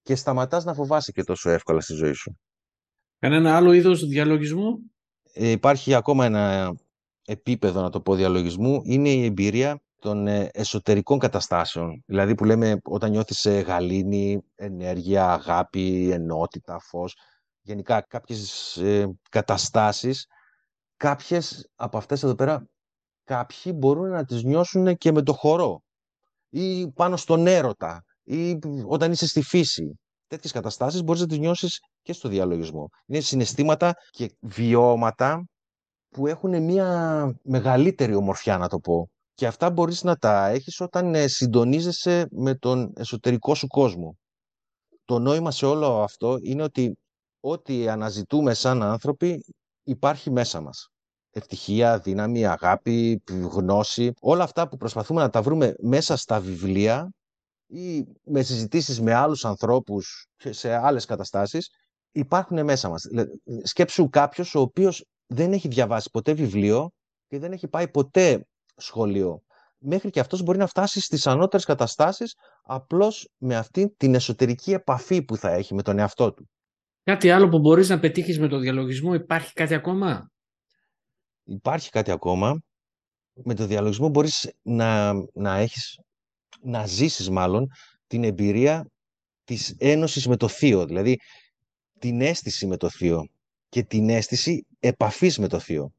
και 0.03 0.15
σταματάς 0.15 0.65
να 0.65 0.75
φοβάσαι 0.75 1.13
και 1.13 1.23
τόσο 1.23 1.51
εύκολα 1.51 1.81
στη 1.81 1.95
ζωή 1.95 2.13
σου. 2.13 2.39
Κανένα 3.19 3.57
άλλο 3.57 3.73
είδος 3.73 4.07
διαλογισμού; 4.07 4.79
Ε, 5.33 5.51
υπάρχει 5.51 5.95
ακόμα 5.95 6.25
ένα 6.25 6.75
επίπεδο, 7.27 7.83
να 7.83 7.91
το 7.91 8.01
πω, 8.01 8.15
διαλογισμού. 8.15 8.81
Είναι 8.85 9.09
η 9.09 9.25
εμπειρία 9.25 9.81
των 9.99 10.27
ε, 10.27 10.49
εσωτερικών 10.53 11.19
καταστάσεων. 11.19 12.03
Δηλαδή 12.07 12.35
που 12.35 12.45
λέμε 12.45 12.79
όταν 12.85 13.11
νιώθεις 13.11 13.45
ε, 13.45 13.61
γαλήνη, 13.61 14.41
ενέργεια, 14.55 15.33
αγάπη, 15.33 16.11
ενότητα, 16.11 16.79
φως. 16.79 17.17
Γενικά 17.61 18.01
κάποιες 18.01 18.77
ε, 18.77 19.19
καταστάσεις, 19.31 20.27
κάποιες 20.97 21.71
από 21.75 21.97
αυτές 21.97 22.23
εδώ 22.23 22.35
πέρα, 22.35 22.67
κάποιοι 23.25 23.73
μπορούν 23.77 24.11
να 24.11 24.25
τις 24.25 24.43
νιώσουν 24.43 24.97
και 24.97 25.13
με 25.13 25.23
το 25.23 25.33
χορό 25.33 25.83
ή 26.49 26.93
πάνω 26.93 27.17
στον 27.17 27.47
έρωτα 27.47 28.05
ή 28.23 28.59
όταν 28.87 29.13
είσαι 29.13 29.27
στη 29.27 29.43
φύση. 29.43 29.99
Τέτοιες 30.27 30.53
καταστάσεις 30.53 31.03
μπορείς 31.03 31.21
να 31.21 31.27
τις 31.27 31.39
νιώσεις 31.39 31.81
και 32.03 32.13
στο 32.13 32.29
διαλογισμό. 32.29 32.89
Είναι 33.07 33.21
συναισθήματα 33.21 33.95
και 34.11 34.37
βιώματα 34.41 35.45
που 36.09 36.27
έχουν 36.27 36.63
μια 36.63 37.31
μεγαλύτερη 37.43 38.15
ομορφιά, 38.15 38.59
να 38.59 38.69
το 38.69 38.79
πω. 38.79 39.11
Και 39.37 39.47
αυτά 39.47 39.71
μπορείς 39.71 40.03
να 40.03 40.17
τα 40.17 40.47
έχεις 40.49 40.81
όταν 40.81 41.15
ε, 41.15 41.27
συντονίζεσαι 41.27 42.27
με 42.31 42.55
τον 42.55 42.93
εσωτερικό 42.97 43.55
σου 43.55 43.67
κόσμο. 43.67 44.17
Το 45.05 45.19
νόημα 45.19 45.51
σε 45.51 45.67
όλο 45.67 46.03
αυτό 46.03 46.37
είναι 46.43 46.63
ότι 46.63 46.97
ό,τι 47.41 47.89
αναζητούμε 47.89 48.55
σαν 48.55 48.83
άνθρωποι 48.83 49.45
υπάρχει 49.83 50.31
μέσα 50.31 50.61
μας 50.61 50.89
ευτυχία, 51.31 51.99
δύναμη, 51.99 52.47
αγάπη, 52.47 53.23
γνώση, 53.29 54.13
όλα 54.21 54.45
αυτά 54.45 54.69
που 54.69 54.77
προσπαθούμε 54.77 55.21
να 55.21 55.31
τα 55.31 55.43
βρούμε 55.43 55.75
μέσα 55.79 56.17
στα 56.17 56.41
βιβλία 56.41 57.11
ή 57.67 58.05
με 58.25 58.43
συζητήσεις 58.43 59.01
με 59.01 59.15
άλλους 59.15 59.45
ανθρώπους 59.45 60.27
σε 60.37 60.75
άλλες 60.75 61.05
καταστάσεις, 61.05 61.69
υπάρχουν 62.13 62.65
μέσα 62.65 62.89
μας. 62.89 63.03
Σκέψου 63.63 64.09
κάποιος 64.09 64.55
ο 64.55 64.61
οποίος 64.61 65.05
δεν 65.27 65.53
έχει 65.53 65.69
διαβάσει 65.69 66.11
ποτέ 66.11 66.33
βιβλίο 66.33 66.91
και 67.27 67.39
δεν 67.39 67.53
έχει 67.53 67.69
πάει 67.69 67.89
ποτέ 67.89 68.47
σχολείο. 68.77 69.41
Μέχρι 69.79 70.11
και 70.11 70.21
αυτός 70.21 70.43
μπορεί 70.43 70.59
να 70.59 70.67
φτάσει 70.67 71.01
στις 71.01 71.27
ανώτερες 71.27 71.65
καταστάσεις 71.65 72.35
απλώς 72.63 73.29
με 73.37 73.57
αυτή 73.57 73.95
την 73.97 74.15
εσωτερική 74.15 74.73
επαφή 74.73 75.23
που 75.23 75.37
θα 75.37 75.51
έχει 75.51 75.75
με 75.75 75.83
τον 75.83 75.99
εαυτό 75.99 76.33
του. 76.33 76.49
Κάτι 77.03 77.31
άλλο 77.31 77.49
που 77.49 77.59
μπορείς 77.59 77.89
να 77.89 77.99
πετύχεις 77.99 78.39
με 78.39 78.49
το 78.49 78.59
διαλογισμό, 78.59 79.15
υπάρχει 79.15 79.53
κάτι 79.53 79.75
ακόμα; 79.75 80.31
υπάρχει 81.45 81.91
κάτι 81.91 82.11
ακόμα. 82.11 82.61
Με 83.45 83.55
το 83.55 83.67
διαλογισμό 83.67 84.09
μπορείς 84.09 84.53
να, 84.63 85.13
να 85.35 85.57
έχεις, 85.57 85.99
να 86.61 86.87
ζήσεις 86.87 87.31
μάλλον 87.31 87.67
την 88.07 88.25
εμπειρία 88.25 88.91
της 89.45 89.75
ένωσης 89.79 90.27
με 90.27 90.37
το 90.37 90.49
θείο, 90.49 90.87
δηλαδή 90.87 91.17
την 91.99 92.21
αίσθηση 92.21 92.67
με 92.67 92.77
το 92.77 92.89
θείο 92.89 93.27
και 93.69 93.83
την 93.83 94.09
αίσθηση 94.09 94.67
επαφής 94.79 95.39
με 95.39 95.49
το 95.49 95.59
θείο. 95.59 95.93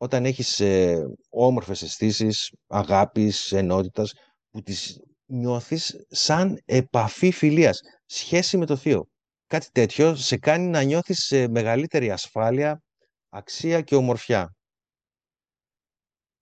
Όταν 0.00 0.24
έχεις 0.24 0.60
ε, 0.60 0.96
όμορφες 1.28 1.82
αισθήσεις, 1.82 2.52
αγάπης, 2.66 3.52
ενότητας, 3.52 4.12
που 4.50 4.62
τις 4.62 5.00
νιώθεις 5.26 6.06
σαν 6.08 6.58
επαφή 6.64 7.30
φιλίας, 7.30 7.80
σχέση 8.06 8.56
με 8.56 8.66
το 8.66 8.76
θείο. 8.76 9.08
Κάτι 9.46 9.66
τέτοιο 9.72 10.14
σε 10.14 10.36
κάνει 10.36 10.66
να 10.66 10.82
νιώθεις 10.82 11.46
μεγαλύτερη 11.50 12.10
ασφάλεια, 12.10 12.82
αξία 13.28 13.80
και 13.80 13.94
ομορφιά. 13.94 14.52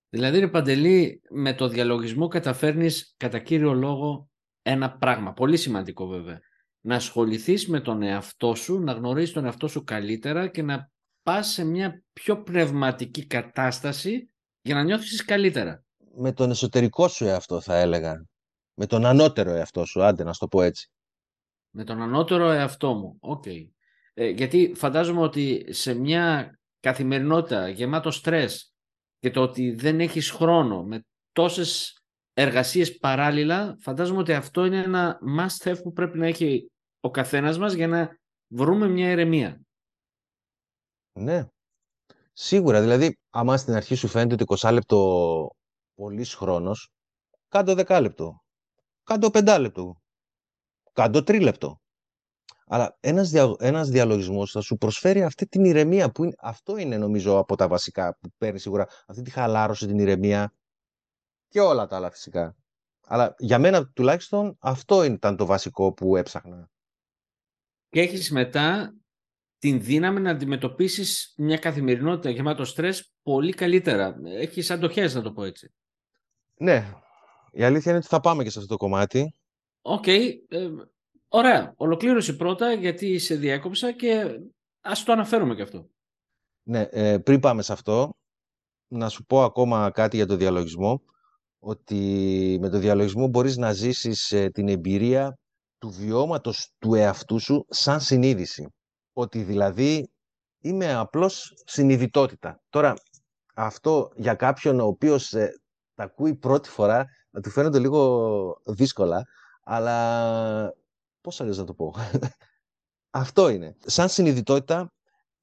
Δηλαδή, 0.08 0.38
ρε 0.38 0.48
Παντελή, 0.48 1.20
με 1.30 1.54
το 1.54 1.68
διαλογισμό 1.68 2.28
καταφέρνεις 2.28 3.14
κατά 3.16 3.38
κύριο 3.38 3.72
λόγο 3.72 4.28
ένα 4.62 4.96
πράγμα, 4.96 5.32
πολύ 5.32 5.56
σημαντικό 5.56 6.06
βέβαια. 6.06 6.38
Να 6.80 6.94
ασχοληθείς 6.94 7.68
με 7.68 7.80
τον 7.80 8.02
εαυτό 8.02 8.54
σου, 8.54 8.78
να 8.78 8.92
γνωρίσεις 8.92 9.34
τον 9.34 9.44
εαυτό 9.44 9.68
σου 9.68 9.84
καλύτερα 9.84 10.48
και 10.48 10.62
να 10.62 10.90
πας 11.26 11.48
σε 11.48 11.64
μια 11.64 12.02
πιο 12.12 12.42
πνευματική 12.42 13.26
κατάσταση 13.26 14.30
για 14.62 14.74
να 14.74 14.82
νιώθεις 14.82 15.24
καλύτερα. 15.24 15.84
Με 16.14 16.32
τον 16.32 16.50
εσωτερικό 16.50 17.08
σου 17.08 17.24
εαυτό 17.24 17.60
θα 17.60 17.76
έλεγα. 17.76 18.26
Με 18.74 18.86
τον 18.86 19.04
ανώτερο 19.04 19.50
εαυτό 19.50 19.84
σου, 19.84 20.02
άντε 20.02 20.24
να 20.24 20.32
σου 20.32 20.38
το 20.38 20.48
πω 20.48 20.62
έτσι. 20.62 20.90
Με 21.70 21.84
τον 21.84 22.02
ανώτερο 22.02 22.50
εαυτό 22.50 22.94
μου, 22.94 23.16
οκ. 23.20 23.44
Ε, 24.14 24.28
γιατί 24.28 24.72
φαντάζομαι 24.76 25.20
ότι 25.20 25.66
σε 25.68 25.94
μια 25.94 26.58
καθημερινότητα 26.80 27.68
γεμάτο 27.68 28.10
στρες, 28.10 28.72
και 29.18 29.30
το 29.30 29.42
ότι 29.42 29.70
δεν 29.70 30.00
έχεις 30.00 30.30
χρόνο 30.30 30.82
με 30.82 31.04
τόσες 31.32 31.98
εργασίες 32.32 32.96
παράλληλα, 32.96 33.76
φαντάζομαι 33.80 34.18
ότι 34.18 34.32
αυτό 34.32 34.64
είναι 34.64 34.82
ένα 34.82 35.18
must 35.38 35.68
have 35.68 35.82
που 35.82 35.92
πρέπει 35.92 36.18
να 36.18 36.26
έχει 36.26 36.70
ο 37.00 37.10
καθένας 37.10 37.58
μας 37.58 37.72
για 37.72 37.88
να 37.88 38.18
βρούμε 38.46 38.88
μια 38.88 39.10
ηρεμία. 39.10 39.65
Ναι, 41.18 41.46
σίγουρα. 42.32 42.80
Δηλαδή, 42.80 43.18
άμα 43.30 43.56
στην 43.56 43.74
αρχή 43.74 43.94
σου 43.94 44.08
φαίνεται 44.08 44.34
ότι 44.34 44.44
20 44.60 44.72
λεπτό 44.72 45.50
πολύς 45.94 46.34
χρόνος, 46.34 46.90
κάτω 47.48 47.74
10 47.76 48.00
λεπτό. 48.00 48.40
κάντο 49.02 49.30
πεντάλεπτο, 49.30 50.02
κάντο 50.92 51.22
τρίλεπτο. 51.22 51.80
Αλλά 52.66 52.96
ένας, 53.00 53.30
δια, 53.30 53.54
ένας 53.58 53.88
διαλογισμός 53.88 54.50
θα 54.50 54.60
σου 54.60 54.76
προσφέρει 54.76 55.22
αυτή 55.22 55.46
την 55.46 55.64
ηρεμία 55.64 56.10
που 56.10 56.24
είναι, 56.24 56.34
αυτό 56.38 56.76
είναι 56.76 56.96
νομίζω 56.98 57.38
από 57.38 57.56
τα 57.56 57.68
βασικά 57.68 58.16
που 58.20 58.28
παίρνει 58.38 58.58
σίγουρα 58.58 58.86
αυτή 59.06 59.22
τη 59.22 59.30
χαλάρωση, 59.30 59.86
την 59.86 59.98
ηρεμία 59.98 60.52
και 61.48 61.60
όλα 61.60 61.86
τα 61.86 61.96
άλλα 61.96 62.10
φυσικά. 62.10 62.56
Αλλά 63.06 63.34
για 63.38 63.58
μένα 63.58 63.88
τουλάχιστον 63.88 64.56
αυτό 64.60 65.02
ήταν 65.04 65.36
το 65.36 65.46
βασικό 65.46 65.92
που 65.92 66.16
έψαχνα. 66.16 66.70
Και 67.88 68.00
έχεις 68.00 68.30
μετά 68.30 68.94
την 69.66 69.82
δύναμη 69.82 70.20
να 70.20 70.30
αντιμετωπίσεις 70.30 71.34
μια 71.36 71.56
καθημερινότητα 71.56 72.30
γεμάτο 72.30 72.64
στρες 72.64 73.12
πολύ 73.22 73.52
καλύτερα. 73.52 74.16
Έχεις 74.24 74.70
αντοχές 74.70 75.14
να 75.14 75.22
το 75.22 75.32
πω 75.32 75.44
έτσι. 75.44 75.72
Ναι, 76.56 76.94
η 77.50 77.62
αλήθεια 77.62 77.90
είναι 77.90 78.00
ότι 78.00 78.08
θα 78.08 78.20
πάμε 78.20 78.42
και 78.42 78.50
σε 78.50 78.58
αυτό 78.58 78.70
το 78.70 78.76
κομμάτι. 78.76 79.34
OK, 79.80 80.04
okay. 80.06 80.30
ε, 80.48 80.68
ωραία. 81.28 81.74
Ολοκλήρωση 81.76 82.36
πρώτα 82.36 82.72
γιατί 82.72 83.18
σε 83.18 83.34
διέκοψα 83.34 83.92
και 83.92 84.40
ας 84.80 85.04
το 85.04 85.12
αναφέρουμε 85.12 85.54
και 85.54 85.62
αυτό. 85.62 85.90
Ναι, 86.62 86.86
ε, 86.90 87.18
πριν 87.18 87.40
πάμε 87.40 87.62
σε 87.62 87.72
αυτό, 87.72 88.16
να 88.88 89.08
σου 89.08 89.24
πω 89.24 89.42
ακόμα 89.42 89.90
κάτι 89.90 90.16
για 90.16 90.26
το 90.26 90.36
διαλογισμό 90.36 91.02
ότι 91.58 92.58
με 92.60 92.68
το 92.68 92.78
διαλογισμό 92.78 93.28
μπορείς 93.28 93.56
να 93.56 93.72
ζήσεις 93.72 94.32
ε, 94.32 94.48
την 94.48 94.68
εμπειρία 94.68 95.38
του 95.78 95.90
βιώματος 95.90 96.72
του 96.78 96.94
εαυτού 96.94 97.38
σου 97.38 97.66
σαν 97.68 98.00
συνείδηση. 98.00 98.70
Ότι 99.18 99.42
δηλαδή 99.42 100.10
είμαι 100.60 100.94
απλώς 100.94 101.52
συνειδητότητα. 101.64 102.60
Τώρα, 102.68 102.94
αυτό 103.54 104.10
για 104.16 104.34
κάποιον 104.34 104.80
ο 104.80 104.86
οποίος 104.86 105.32
ε, 105.32 105.52
τα 105.94 106.04
ακούει 106.04 106.34
πρώτη 106.34 106.68
φορά, 106.68 107.06
να 107.30 107.40
του 107.40 107.50
φαίνονται 107.50 107.78
λίγο 107.78 108.60
δύσκολα, 108.64 109.24
αλλά 109.62 110.74
πώς 111.20 111.40
αλλιώς 111.40 111.58
να 111.58 111.64
το 111.64 111.74
πω; 111.74 111.94
αυτό 113.22 113.48
είναι. 113.48 113.76
Σαν 113.84 114.08
συνειδητότητα 114.08 114.92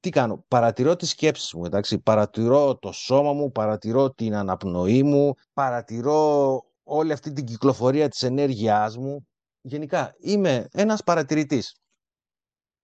τι 0.00 0.10
κάνω, 0.10 0.44
παρατηρώ 0.48 0.96
τις 0.96 1.10
σκέψεις 1.10 1.52
μου, 1.52 1.64
εντάξει, 1.64 1.98
παρατηρώ 1.98 2.76
το 2.78 2.92
σώμα 2.92 3.32
μου, 3.32 3.50
παρατηρώ 3.50 4.10
την 4.10 4.34
αναπνοή 4.34 5.02
μου, 5.02 5.34
παρατηρώ 5.52 6.60
όλη 6.82 7.12
αυτή 7.12 7.32
την 7.32 7.44
κυκλοφορία 7.44 8.08
της 8.08 8.22
ενέργειάς 8.22 8.96
μου. 8.96 9.28
Γενικά, 9.60 10.14
είμαι 10.18 10.68
ένας 10.72 11.02
παρατηρητής. 11.02 11.83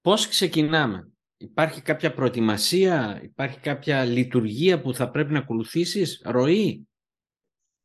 Πώς 0.02 0.28
ξεκινάμε, 0.28 1.12
υπάρχει 1.36 1.82
κάποια 1.82 2.12
προετοιμασία, 2.12 3.20
υπάρχει 3.22 3.58
κάποια 3.60 4.04
λειτουργία 4.04 4.80
που 4.80 4.94
θα 4.94 5.10
πρέπει 5.10 5.32
να 5.32 5.38
ακολουθήσεις, 5.38 6.22
ροή; 6.24 6.88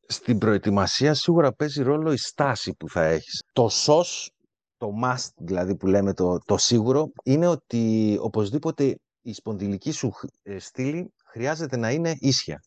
Στην 0.08 0.38
προετοιμασία 0.38 1.14
σίγουρα 1.14 1.54
παίζει 1.54 1.84
ρόλο 1.84 2.12
η 2.12 2.18
στάση 2.18 2.76
που 2.76 2.90
θα 2.90 3.04
έχεις. 3.04 3.44
Το 3.54 3.70
σως, 3.70 4.32
το 4.78 4.90
must 5.04 5.30
δηλαδή 5.38 5.76
που 5.76 5.88
λέμε 5.88 6.14
το, 6.14 6.38
το 6.46 6.58
σίγουρο, 6.58 7.12
είναι 7.24 7.48
ότι 7.48 8.18
οπωσδήποτε 8.22 9.00
η 9.22 9.34
σπονδυλική 9.34 9.92
σου 9.92 10.12
ε, 10.44 10.60
στήλη 10.60 11.14
χρειάζεται 11.26 11.78
να 11.78 11.92
είναι 11.92 12.16
ίσια. 12.20 12.64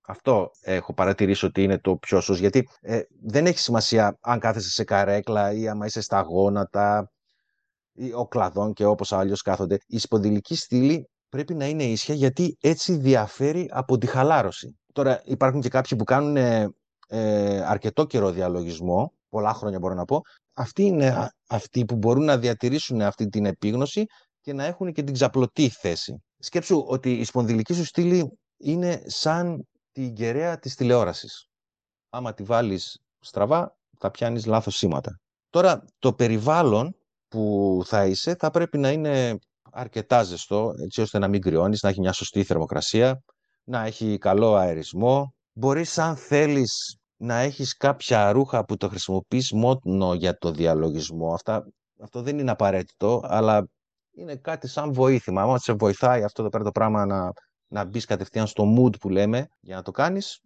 Αυτό 0.00 0.50
έχω 0.60 0.94
παρατηρήσει 0.94 1.44
ότι 1.46 1.62
είναι 1.62 1.78
το 1.78 1.96
πιο 1.96 2.20
σωστό, 2.20 2.42
γιατί 2.42 2.68
ε, 2.80 3.00
δεν 3.22 3.46
έχει 3.46 3.58
σημασία 3.58 4.18
αν 4.20 4.38
κάθεσαι 4.38 4.70
σε 4.70 4.84
καρέκλα 4.84 5.52
ή 5.52 5.68
άμα 5.68 5.86
είσαι 5.86 6.00
στα 6.00 6.20
γόνατα 6.20 7.10
ή 7.16 7.19
ο 8.14 8.26
κλαδόν 8.26 8.72
και 8.72 8.84
όπως 8.84 9.12
αλλιώς 9.12 9.42
κάθονται. 9.42 9.78
Η 9.86 9.98
σπονδυλική 9.98 10.54
στήλη 10.54 11.08
πρέπει 11.28 11.54
να 11.54 11.66
είναι 11.66 11.84
ίσια 11.84 12.14
γιατί 12.14 12.56
έτσι 12.60 12.96
διαφέρει 12.96 13.68
από 13.72 13.98
τη 13.98 14.06
χαλάρωση. 14.06 14.78
Τώρα 14.92 15.22
υπάρχουν 15.24 15.60
και 15.60 15.68
κάποιοι 15.68 15.98
που 15.98 16.04
κάνουν 16.04 16.36
ε, 16.36 16.68
ε 17.08 17.60
αρκετό 17.60 18.06
καιρό 18.06 18.30
διαλογισμό, 18.30 19.12
πολλά 19.28 19.54
χρόνια 19.54 19.78
μπορώ 19.78 19.94
να 19.94 20.04
πω. 20.04 20.20
Αυτοί 20.54 20.82
είναι 20.82 21.30
αυτοί 21.48 21.84
που 21.84 21.96
μπορούν 21.96 22.24
να 22.24 22.38
διατηρήσουν 22.38 23.00
αυτή 23.00 23.28
την 23.28 23.46
επίγνωση 23.46 24.04
και 24.40 24.52
να 24.52 24.64
έχουν 24.64 24.92
και 24.92 25.02
την 25.02 25.14
ξαπλωτή 25.14 25.68
θέση. 25.68 26.22
Σκέψου 26.38 26.84
ότι 26.86 27.12
η 27.12 27.24
σπονδυλική 27.24 27.74
σου 27.74 27.84
στήλη 27.84 28.38
είναι 28.56 29.02
σαν 29.06 29.68
την 29.92 30.14
κεραία 30.14 30.58
της 30.58 30.74
τηλεόρασης. 30.74 31.46
Άμα 32.10 32.34
τη 32.34 32.42
βάλεις 32.42 33.00
στραβά, 33.20 33.76
θα 33.98 34.10
πιάνεις 34.10 34.46
λάθος 34.46 34.76
σήματα. 34.76 35.20
Τώρα, 35.50 35.84
το 35.98 36.12
περιβάλλον 36.12 36.94
που 37.30 37.82
θα 37.84 38.06
είσαι 38.06 38.36
θα 38.38 38.50
πρέπει 38.50 38.78
να 38.78 38.90
είναι 38.90 39.38
αρκετά 39.72 40.22
ζεστό, 40.22 40.72
έτσι 40.82 41.00
ώστε 41.00 41.18
να 41.18 41.28
μην 41.28 41.40
κρυώνεις, 41.40 41.82
να 41.82 41.88
έχει 41.88 42.00
μια 42.00 42.12
σωστή 42.12 42.44
θερμοκρασία, 42.44 43.22
να 43.64 43.84
έχει 43.84 44.18
καλό 44.18 44.54
αερισμό. 44.54 45.34
Μπορείς, 45.52 45.98
αν 45.98 46.16
θέλεις, 46.16 46.98
να 47.16 47.38
έχεις 47.38 47.76
κάποια 47.76 48.32
ρούχα 48.32 48.64
που 48.64 48.76
το 48.76 48.88
χρησιμοποιείς 48.88 49.52
μόνο 49.52 50.14
για 50.14 50.38
το 50.38 50.50
διαλογισμό. 50.50 51.32
Αυτά, 51.32 51.66
αυτό 52.00 52.22
δεν 52.22 52.38
είναι 52.38 52.50
απαραίτητο, 52.50 53.20
αλλά 53.24 53.68
είναι 54.10 54.36
κάτι 54.36 54.68
σαν 54.68 54.92
βοήθημα. 54.92 55.42
Αν 55.42 55.58
σε 55.58 55.72
βοηθάει 55.72 56.22
αυτό 56.22 56.40
εδώ 56.40 56.50
πέρα 56.50 56.64
το 56.64 56.70
πράγμα 56.70 57.06
να, 57.06 57.32
να 57.66 57.84
μπεις 57.84 58.04
κατευθείαν 58.04 58.46
στο 58.46 58.64
mood 58.78 59.00
που 59.00 59.08
λέμε 59.08 59.48
για 59.60 59.76
να 59.76 59.82
το 59.82 59.90
κάνεις. 59.90 60.40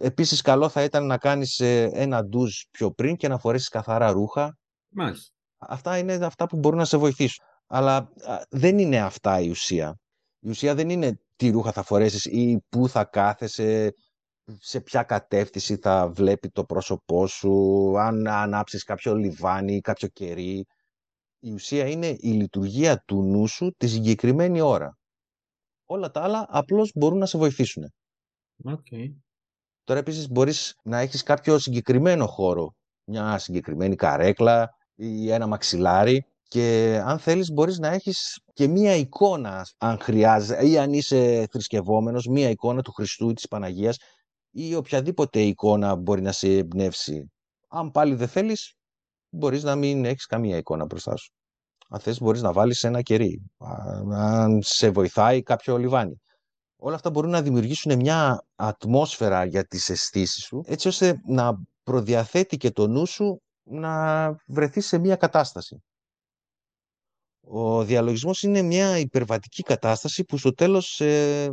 Επίσης 0.00 0.40
καλό 0.40 0.68
θα 0.68 0.82
ήταν 0.82 1.06
να 1.06 1.18
κάνεις 1.18 1.60
ε, 1.60 1.90
ένα 1.92 2.24
ντουζ 2.24 2.52
πιο 2.70 2.90
πριν 2.90 3.16
και 3.16 3.28
να 3.28 3.38
φορέσεις 3.38 3.68
καθαρά 3.68 4.10
ρούχα. 4.10 4.58
Μάλιστα. 4.88 5.35
Αυτά 5.68 5.98
είναι 5.98 6.12
αυτά 6.12 6.46
που 6.46 6.56
μπορούν 6.56 6.78
να 6.78 6.84
σε 6.84 6.96
βοηθήσουν. 6.96 7.44
Αλλά 7.66 8.12
δεν 8.50 8.78
είναι 8.78 9.00
αυτά 9.00 9.40
η 9.40 9.48
ουσία. 9.48 9.98
Η 10.40 10.48
ουσία 10.48 10.74
δεν 10.74 10.88
είναι 10.90 11.20
τι 11.36 11.50
ρούχα 11.50 11.72
θα 11.72 11.82
φορέσεις 11.82 12.24
ή 12.24 12.58
πού 12.68 12.88
θα 12.88 13.04
κάθεσαι, 13.04 13.92
σε 14.58 14.80
ποια 14.80 15.02
κατεύθυνση 15.02 15.76
θα 15.76 16.08
βλέπει 16.08 16.48
το 16.48 16.64
πρόσωπό 16.64 17.26
σου, 17.26 17.94
αν 17.98 18.26
ανάψεις 18.26 18.82
κάποιο 18.84 19.14
λιβάνι 19.14 19.74
ή 19.74 19.80
κάποιο 19.80 20.08
κερί 20.08 20.64
η 21.46 21.52
ουσία 21.52 21.88
είναι 21.88 22.06
η 22.06 22.28
λειτουργία 22.28 23.02
του 23.06 23.22
νου 23.22 23.46
σου 23.46 23.70
τη 23.76 23.88
συγκεκριμένη 23.88 24.60
ώρα. 24.60 24.98
Όλα 25.84 26.10
τα 26.10 26.22
άλλα 26.22 26.46
απλώς 26.48 26.92
μπορούν 26.94 27.18
να 27.18 27.26
σε 27.26 27.38
βοηθήσουν. 27.38 27.92
Okay. 28.64 29.14
Τώρα 29.84 30.00
επίσης 30.00 30.28
μπορείς 30.28 30.74
να 30.82 30.98
έχεις 30.98 31.22
κάποιο 31.22 31.58
συγκεκριμένο 31.58 32.26
χώρο, 32.26 32.74
μια 33.04 33.38
συγκεκριμένη 33.38 33.94
καρέκλα 33.94 34.70
ή 34.96 35.30
ένα 35.30 35.46
μαξιλάρι 35.46 36.26
και 36.48 37.00
αν 37.04 37.18
θέλεις 37.18 37.52
μπορείς 37.52 37.78
να 37.78 37.88
έχεις 37.88 38.40
και 38.52 38.66
μία 38.66 38.94
εικόνα 38.96 39.66
αν 39.78 39.98
χρειάζεται 39.98 40.68
ή 40.68 40.78
αν 40.78 40.92
είσαι 40.92 41.46
θρησκευόμενος, 41.50 42.26
μία 42.26 42.50
εικόνα 42.50 42.82
του 42.82 42.92
Χριστού 42.92 43.30
ή 43.30 43.32
της 43.32 43.48
Παναγίας 43.48 43.96
ή 44.50 44.74
οποιαδήποτε 44.74 45.40
εικόνα 45.40 45.96
μπορεί 45.96 46.22
να 46.22 46.32
σε 46.32 46.48
εμπνεύσει. 46.48 47.32
Αν 47.68 47.90
πάλι 47.90 48.14
δεν 48.14 48.28
θέλεις, 48.28 48.74
μπορείς 49.30 49.62
να 49.62 49.76
μην 49.76 50.04
έχεις 50.04 50.26
καμία 50.26 50.56
εικόνα 50.56 50.84
μπροστά 50.84 51.16
σου. 51.16 51.30
Αν 51.88 52.00
θες 52.00 52.20
μπορείς 52.20 52.42
να 52.42 52.52
βάλεις 52.52 52.84
ένα 52.84 53.02
κερί, 53.02 53.42
αν 54.12 54.62
σε 54.62 54.90
βοηθάει 54.90 55.42
κάποιο 55.42 55.76
λιβάνι. 55.76 56.20
Όλα 56.76 56.94
αυτά 56.94 57.10
μπορούν 57.10 57.30
να 57.30 57.42
δημιουργήσουν 57.42 57.96
μια 57.96 58.46
ατμόσφαιρα 58.54 59.44
για 59.44 59.64
τις 59.64 59.88
αισθήσεις 59.88 60.44
σου, 60.44 60.62
έτσι 60.66 60.88
ώστε 60.88 61.20
να 61.26 61.52
προδιαθέτει 61.82 62.56
και 62.56 62.70
το 62.70 62.86
νου 62.86 63.06
σου 63.06 63.40
να 63.66 64.36
βρεθεί 64.46 64.80
σε 64.80 64.98
μια 64.98 65.16
κατάσταση. 65.16 65.82
Ο 67.40 67.84
διαλογισμός 67.84 68.42
είναι 68.42 68.62
μια 68.62 68.98
υπερβατική 68.98 69.62
κατάσταση 69.62 70.24
που 70.24 70.38
στο 70.38 70.54
τέλος 70.54 71.00
ε, 71.00 71.50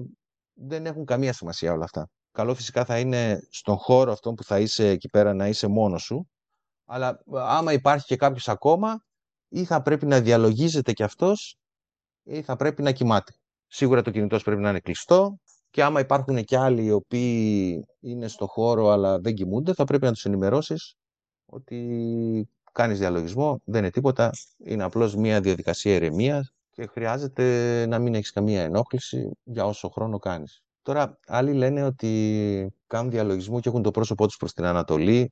δεν 0.54 0.86
έχουν 0.86 1.06
καμία 1.06 1.34
σημασία 1.34 1.72
όλα 1.72 1.84
αυτά. 1.84 2.10
Καλό 2.32 2.54
φυσικά 2.56 2.86
θα 2.86 3.00
είναι 3.00 3.40
στον 3.50 3.78
χώρο 3.78 4.12
αυτό 4.12 4.34
που 4.34 4.44
θα 4.44 4.60
είσαι 4.60 4.88
εκεί 4.88 5.10
πέρα 5.10 5.34
να 5.34 5.48
είσαι 5.48 5.68
μόνος 5.68 6.04
σου, 6.04 6.28
αλλά 6.86 7.20
άμα 7.32 7.74
υπάρχει 7.74 8.06
και 8.06 8.16
κάποιος 8.16 8.50
ακόμα, 8.50 9.04
ή 9.48 9.64
θα 9.66 9.82
πρέπει 9.82 10.06
να 10.06 10.22
διαλογίζεται 10.22 10.94
και 10.94 11.04
αυτός 11.04 11.58
ή 12.24 12.42
θα 12.42 12.56
πρέπει 12.56 12.82
να 12.82 12.92
κοιμάται. 12.92 13.34
Σίγουρα 13.68 14.02
το 14.02 14.12
κινητός 14.12 14.44
πρέπει 14.44 14.62
να 14.62 14.70
είναι 14.70 14.80
κλειστό 14.80 15.38
και 15.70 15.84
άμα 15.84 16.00
υπάρχουν 16.00 16.44
και 16.44 16.58
άλλοι 16.58 16.84
οι 16.84 16.92
οποίοι 16.92 17.84
είναι 18.00 18.28
στο 18.28 18.48
χώρο 18.48 18.88
αλλά 18.88 19.20
δεν 19.20 19.34
κοιμούνται, 19.34 19.74
θα 19.74 19.84
πρέπει 19.84 20.06
να 20.06 20.12
τους 20.12 20.26
ενημερώσεις 20.26 20.96
ότι 21.54 22.50
κάνεις 22.72 23.00
διαλογισμό, 23.00 23.62
δεν 23.64 23.82
είναι 23.82 23.92
τίποτα, 23.92 24.32
είναι 24.58 24.84
απλώς 24.84 25.16
μια 25.16 25.42
διαδικασία 25.42 25.94
ηρεμίας 25.94 26.54
και 26.72 26.86
χρειάζεται 26.86 27.86
να 27.86 28.00
μην 28.00 28.16
έχεις 28.16 28.32
καμία 28.32 28.62
ενόχληση 28.62 29.30
για 29.44 29.66
όσο 29.66 29.90
χρόνο 29.90 30.18
κάνεις. 30.18 30.64
Τώρα, 30.82 31.20
άλλοι 31.28 31.54
λένε 31.54 31.84
ότι 31.84 32.74
κάνουν 32.88 33.12
διαλογισμό 33.12 33.60
και 33.60 33.70
έχουν 33.70 33.82
το 33.82 33.92
πρόσωπό 33.92 34.26
τους 34.28 34.38
προς 34.38 34.54
την 34.54 34.66
Ανατολή, 34.66 35.32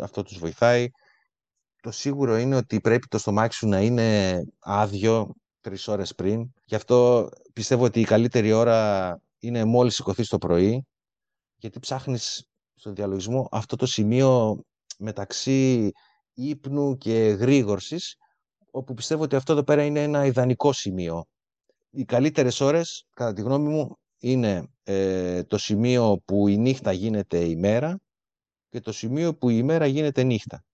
αυτό 0.00 0.22
τους 0.22 0.38
βοηθάει. 0.38 0.88
Το 1.82 1.90
σίγουρο 1.90 2.36
είναι 2.36 2.56
ότι 2.56 2.80
πρέπει 2.80 3.06
το 3.06 3.18
στομάχι 3.18 3.54
σου 3.54 3.68
να 3.68 3.80
είναι 3.80 4.40
άδειο 4.58 5.32
τρεις 5.60 5.88
ώρες 5.88 6.14
πριν. 6.14 6.52
Γι' 6.64 6.74
αυτό 6.74 7.28
πιστεύω 7.52 7.84
ότι 7.84 8.00
η 8.00 8.04
καλύτερη 8.04 8.52
ώρα 8.52 9.20
είναι 9.38 9.64
μόλις 9.64 9.94
σηκωθείς 9.94 10.28
το 10.28 10.38
πρωί, 10.38 10.86
γιατί 11.56 11.78
ψάχνεις 11.78 12.46
στο 12.74 12.92
διαλογισμό 12.92 13.48
αυτό 13.50 13.76
το 13.76 13.86
σημείο 13.86 14.60
μεταξύ 14.98 15.90
ύπνου 16.34 16.96
και 16.96 17.12
γρήγορσης, 17.28 18.16
όπου 18.70 18.94
πιστεύω 18.94 19.22
ότι 19.22 19.36
αυτό 19.36 19.52
εδώ 19.52 19.62
πέρα 19.62 19.84
είναι 19.84 20.02
ένα 20.02 20.24
ιδανικό 20.24 20.72
σημείο. 20.72 21.24
Οι 21.90 22.04
καλύτερες 22.04 22.60
ώρες, 22.60 23.06
κατά 23.14 23.32
τη 23.32 23.40
γνώμη 23.42 23.68
μου, 23.68 23.98
είναι 24.18 24.68
ε, 24.82 25.42
το 25.44 25.58
σημείο 25.58 26.22
που 26.24 26.48
η 26.48 26.56
νύχτα 26.56 26.92
γίνεται 26.92 27.38
ημέρα 27.38 28.00
και 28.68 28.80
το 28.80 28.92
σημείο 28.92 29.36
που 29.36 29.50
η 29.50 29.56
ημέρα 29.58 29.86
γίνεται 29.86 30.22
νύχτα. 30.22 30.64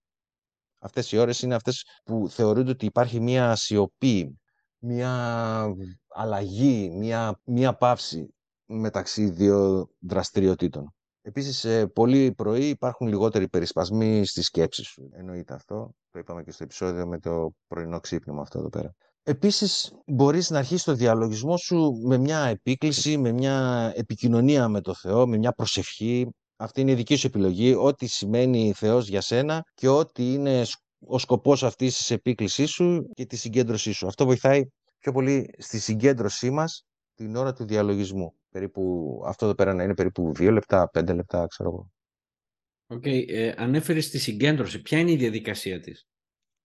Αυτές 0.79 1.11
οι 1.11 1.17
ώρες 1.17 1.41
είναι 1.41 1.55
αυτές 1.55 1.83
που 2.03 2.29
θεωρούνται 2.29 2.71
ότι 2.71 2.85
υπάρχει 2.85 3.19
μια 3.19 3.55
σιωπή, 3.55 4.39
μια 4.77 5.65
αλλαγή, 6.07 6.89
μια, 6.89 7.41
μια 7.43 7.75
παύση 7.75 8.35
μεταξύ 8.65 9.29
δύο 9.29 9.89
δραστηριοτήτων. 9.99 10.93
Επίσης, 11.27 11.63
ε, 11.63 11.87
πολύ 11.87 12.31
πρωί 12.31 12.67
υπάρχουν 12.67 13.07
λιγότεροι 13.07 13.47
περισπασμοί 13.47 14.25
στη 14.25 14.41
σκέψη 14.41 14.83
σου. 14.83 15.09
Εννοείται 15.13 15.53
αυτό. 15.53 15.91
Το 16.11 16.19
είπαμε 16.19 16.43
και 16.43 16.51
στο 16.51 16.63
επεισόδιο 16.63 17.07
με 17.07 17.19
το 17.19 17.51
πρωινό 17.67 17.99
ξύπνημα 17.99 18.41
αυτό 18.41 18.59
εδώ 18.59 18.69
πέρα. 18.69 18.95
Επίσης, 19.23 19.93
μπορείς 20.05 20.49
να 20.49 20.57
αρχίσεις 20.57 20.83
το 20.83 20.93
διαλογισμό 20.93 21.57
σου 21.57 21.91
με 22.03 22.17
μια 22.17 22.45
επίκληση, 22.45 23.17
με 23.17 23.31
μια 23.31 23.91
επικοινωνία 23.95 24.67
με 24.67 24.81
το 24.81 24.93
Θεό, 24.93 25.27
με 25.27 25.37
μια 25.37 25.51
προσευχή. 25.51 26.27
Αυτή 26.55 26.81
είναι 26.81 26.91
η 26.91 26.95
δική 26.95 27.15
σου 27.15 27.27
επιλογή, 27.27 27.73
ό,τι 27.73 28.07
σημαίνει 28.07 28.73
Θεός 28.75 29.07
για 29.07 29.21
σένα 29.21 29.63
και 29.73 29.87
ό,τι 29.87 30.33
είναι 30.33 30.63
ο 31.07 31.17
σκοπός 31.17 31.63
αυτής 31.63 31.97
της 31.97 32.11
επίκλησής 32.11 32.69
σου 32.69 33.09
και 33.13 33.25
της 33.25 33.39
συγκέντρωσής 33.39 33.95
σου. 33.97 34.07
Αυτό 34.07 34.25
βοηθάει 34.25 34.63
πιο 34.99 35.11
πολύ 35.11 35.49
στη 35.57 35.79
συγκέντρωσή 35.79 36.49
μας 36.49 36.85
την 37.15 37.35
ώρα 37.35 37.53
του 37.53 37.65
διαλογισμού. 37.65 38.33
Περίπου, 38.55 39.21
αυτό 39.25 39.45
εδώ 39.45 39.55
πέρα 39.55 39.73
να 39.73 39.83
είναι 39.83 39.93
περίπου 39.93 40.33
δύο 40.33 40.51
λεπτά, 40.51 40.89
πέντε 40.89 41.13
λεπτά, 41.13 41.47
ξέρω 41.47 41.69
εγώ. 41.69 41.91
OK, 42.87 43.03
okay, 43.05 43.23
ε, 43.27 43.53
ανέφερες 43.57 44.09
τη 44.09 44.17
συγκέντρωση. 44.17 44.81
Ποια 44.81 44.99
είναι 44.99 45.11
η 45.11 45.15
διαδικασία 45.15 45.79
της; 45.79 46.07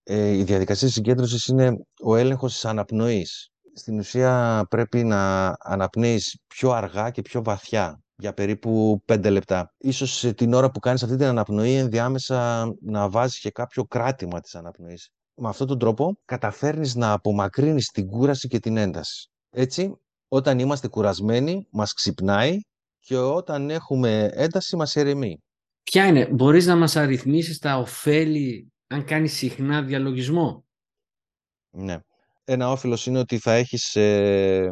Ε, 0.02 0.28
η 0.28 0.42
διαδικασία 0.42 0.86
της 0.86 0.96
συγκέντρωσης 0.96 1.46
είναι 1.46 1.76
ο 2.02 2.16
έλεγχος 2.16 2.52
της 2.52 2.64
αναπνοής. 2.64 3.50
Στην 3.74 3.98
ουσία 3.98 4.66
πρέπει 4.70 5.04
να 5.04 5.48
αναπνέεις 5.58 6.38
πιο 6.46 6.70
αργά 6.70 7.10
και 7.10 7.22
πιο 7.22 7.42
βαθιά 7.42 8.00
για 8.16 8.32
περίπου 8.32 9.02
5 9.04 9.30
λεπτά. 9.30 9.74
Ίσως 9.78 10.32
την 10.36 10.52
ώρα 10.52 10.70
που 10.70 10.80
κάνεις 10.80 11.02
αυτή 11.02 11.16
την 11.16 11.26
αναπνοή 11.26 11.74
ενδιάμεσα 11.74 12.68
να 12.80 13.08
βάζεις 13.08 13.40
και 13.40 13.50
κάποιο 13.50 13.84
κράτημα 13.84 14.40
της 14.40 14.54
αναπνοής. 14.54 15.10
Με 15.34 15.48
αυτόν 15.48 15.66
τον 15.66 15.78
τρόπο 15.78 16.18
καταφέρνεις 16.24 16.94
να 16.94 17.12
απομακρύνεις 17.12 17.86
την 17.86 18.06
κούραση 18.06 18.48
και 18.48 18.58
την 18.58 18.76
ένταση. 18.76 19.30
Έτσι, 19.50 20.00
όταν 20.32 20.58
είμαστε 20.58 20.88
κουρασμένοι, 20.88 21.66
μας 21.70 21.92
ξυπνάει 21.92 22.58
και 22.98 23.16
όταν 23.16 23.70
έχουμε 23.70 24.30
ένταση, 24.32 24.76
μας 24.76 24.96
ερεμεί. 24.96 25.38
Ποια 25.82 26.06
είναι, 26.06 26.28
μπορείς 26.32 26.66
να 26.66 26.76
μας 26.76 26.96
αριθμίσεις 26.96 27.58
τα 27.58 27.76
ωφέλη 27.78 28.72
αν 28.86 29.04
κάνεις 29.04 29.32
συχνά 29.32 29.82
διαλογισμό; 29.82 30.64
Ναι. 31.70 31.98
Ένα 32.44 32.70
όφελος 32.70 33.06
είναι 33.06 33.18
ότι 33.18 33.38
θα 33.38 33.52
έχεις 33.52 33.96
ε, 33.96 34.70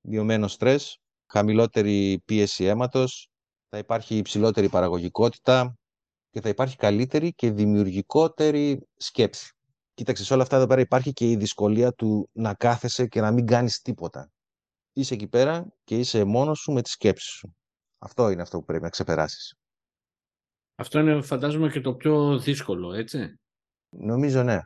μειωμένο 0.00 0.48
στρες, 0.48 0.98
χαμηλότερη 1.32 2.22
πίεση 2.24 2.64
αίματος, 2.64 3.28
θα 3.68 3.78
υπάρχει 3.78 4.16
υψηλότερη 4.16 4.68
παραγωγικότητα 4.68 5.74
και 6.30 6.40
θα 6.40 6.48
υπάρχει 6.48 6.76
καλύτερη 6.76 7.32
και 7.34 7.50
δημιουργικότερη 7.50 8.86
σκέψη. 8.96 9.52
Κοίταξες, 9.94 10.26
σε 10.26 10.32
όλα 10.32 10.42
αυτά 10.42 10.56
εδώ 10.56 10.66
πέρα 10.66 10.80
υπάρχει 10.80 11.12
και 11.12 11.30
η 11.30 11.36
δυσκολία 11.36 11.92
του 11.92 12.28
να 12.32 12.54
κάθεσαι 12.54 13.06
και 13.06 13.20
να 13.20 13.30
μην 13.32 13.46
κάνεις 13.46 13.80
τίποτα. 13.80 14.30
Είσαι 14.98 15.14
εκεί 15.14 15.28
πέρα 15.28 15.66
και 15.84 15.98
είσαι 15.98 16.24
μόνος 16.24 16.58
σου 16.58 16.72
με 16.72 16.82
τις 16.82 16.92
σκέψεις 16.92 17.32
σου. 17.32 17.56
Αυτό 17.98 18.30
είναι 18.30 18.42
αυτό 18.42 18.58
που 18.58 18.64
πρέπει 18.64 18.82
να 18.82 18.88
ξεπεράσεις. 18.88 19.54
Αυτό 20.74 20.98
είναι 20.98 21.22
φαντάζομαι 21.22 21.68
και 21.68 21.80
το 21.80 21.94
πιο 21.94 22.38
δύσκολο, 22.38 22.92
έτσι. 22.92 23.34
Νομίζω 23.96 24.42
ναι. 24.42 24.60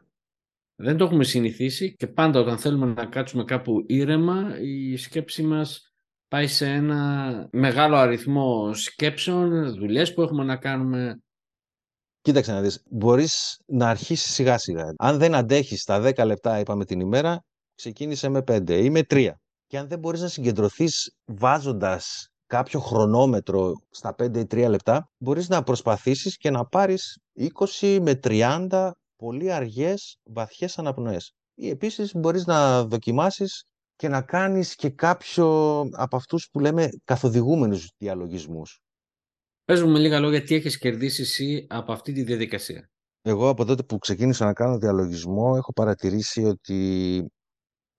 Δεν 0.75 0.97
το 0.97 1.05
έχουμε 1.05 1.25
συνηθίσει 1.25 1.95
και 1.95 2.07
πάντα 2.07 2.41
όταν 2.41 2.59
θέλουμε 2.59 2.87
να 2.87 3.07
κάτσουμε 3.07 3.45
κάπου 3.45 3.85
ήρεμα 3.87 4.59
η 4.61 4.97
σκέψη 4.97 5.43
μας 5.43 5.93
πάει 6.29 6.47
σε 6.47 6.67
ένα 6.67 7.49
μεγάλο 7.53 7.97
αριθμό 7.97 8.75
σκέψεων, 8.75 9.75
δουλειές 9.75 10.15
που 10.15 10.23
έχουμε 10.23 10.45
να 10.45 10.57
κάνουμε. 10.57 11.23
Κοίταξε 12.21 12.53
να 12.53 12.61
δεις, 12.61 12.83
μπορείς 12.91 13.61
να 13.67 13.89
αρχίσεις 13.89 14.33
σιγά 14.33 14.59
σιγά. 14.59 14.95
Αν 14.97 15.19
δεν 15.19 15.35
αντέχεις 15.35 15.85
τα 15.85 16.01
10 16.01 16.25
λεπτά, 16.25 16.59
είπαμε 16.59 16.85
την 16.85 17.01
ημέρα, 17.01 17.45
ξεκίνησε 17.75 18.29
με 18.29 18.43
5 18.43 18.83
ή 18.83 18.91
με 18.91 19.03
3. 19.03 19.31
Και 19.73 19.79
αν 19.79 19.89
δεν 19.89 19.99
μπορείς 19.99 20.21
να 20.21 20.29
συγκεντρωθείς 20.29 21.17
βάζοντας 21.25 22.29
κάποιο 22.47 22.81
χρονόμετρο 22.81 23.73
στα 23.91 24.15
5 24.19 24.39
ή 24.39 24.47
3 24.47 24.67
λεπτά, 24.69 25.11
μπορείς 25.19 25.49
να 25.49 25.63
προσπαθήσεις 25.63 26.37
και 26.37 26.51
να 26.51 26.67
πάρεις 26.67 27.19
20 27.81 27.99
με 28.01 28.15
30 28.15 28.91
πολύ 29.17 29.53
αργές, 29.53 30.17
βαθιές 30.25 30.79
αναπνοές. 30.79 31.33
Ή 31.55 31.69
επίσης 31.69 32.15
μπορείς 32.15 32.47
να 32.47 32.85
δοκιμάσεις 32.85 33.65
και 33.97 34.09
να 34.09 34.23
κάνεις 34.23 34.75
και 34.75 34.91
κάποιο 34.91 35.79
από 35.93 36.17
αυτούς 36.17 36.49
που 36.53 36.61
λέμε 36.61 36.89
καθοδηγούμενους 37.05 37.93
διαλογισμούς. 37.99 38.81
Πες 39.65 39.83
μου 39.83 39.91
με 39.91 39.99
λίγα 39.99 40.21
λόγια 40.21 40.43
τι 40.43 40.55
έχεις 40.55 40.79
κερδίσει 40.79 41.23
εσύ 41.23 41.67
από 41.69 41.93
αυτή 41.93 42.13
τη 42.13 42.23
διαδικασία. 42.23 42.91
Εγώ 43.23 43.49
από 43.49 43.65
τότε 43.65 43.83
που 43.83 43.99
ξεκίνησα 43.99 44.45
να 44.45 44.53
κάνω 44.53 44.79
διαλογισμό 44.79 45.55
έχω 45.57 45.73
παρατηρήσει 45.73 46.45
ότι 46.45 47.27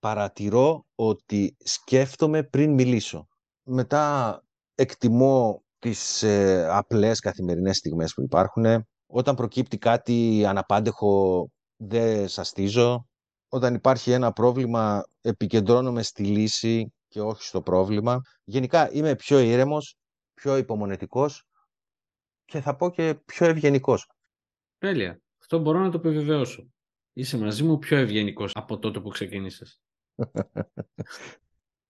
παρατηρώ 0.04 0.86
ότι 0.94 1.56
σκέφτομαι 1.58 2.42
πριν 2.42 2.72
μιλήσω. 2.72 3.28
Μετά 3.62 4.42
εκτιμώ 4.74 5.62
τις 5.78 6.22
ε, 6.22 6.66
απλές 6.70 7.20
καθημερινές 7.20 7.76
στιγμές 7.76 8.14
που 8.14 8.22
υπάρχουν. 8.22 8.64
Όταν 9.06 9.34
προκύπτει 9.34 9.78
κάτι 9.78 10.44
αναπάντεχο 10.46 11.48
δεν 11.76 12.28
σαστίζω. 12.28 13.06
Όταν 13.48 13.74
υπάρχει 13.74 14.10
ένα 14.10 14.32
πρόβλημα 14.32 15.02
επικεντρώνομαι 15.20 16.02
στη 16.02 16.24
λύση 16.24 16.92
και 17.08 17.20
όχι 17.20 17.42
στο 17.42 17.62
πρόβλημα. 17.62 18.20
Γενικά 18.44 18.92
είμαι 18.92 19.14
πιο 19.14 19.38
ήρεμος, 19.38 19.96
πιο 20.34 20.56
υπομονετικός 20.56 21.44
και 22.44 22.60
θα 22.60 22.76
πω 22.76 22.90
και 22.90 23.14
πιο 23.24 23.46
ευγενικός. 23.46 24.10
Τέλεια. 24.78 25.20
Αυτό 25.40 25.58
μπορώ 25.58 25.78
να 25.78 25.90
το 25.90 25.98
επιβεβαιώσω. 25.98 26.66
Είσαι 27.12 27.38
μαζί 27.38 27.62
μου 27.62 27.78
πιο 27.78 27.96
ευγενικός 27.96 28.50
από 28.54 28.78
τότε 28.78 29.00
που 29.00 29.08
ξεκίνησες. 29.08 29.78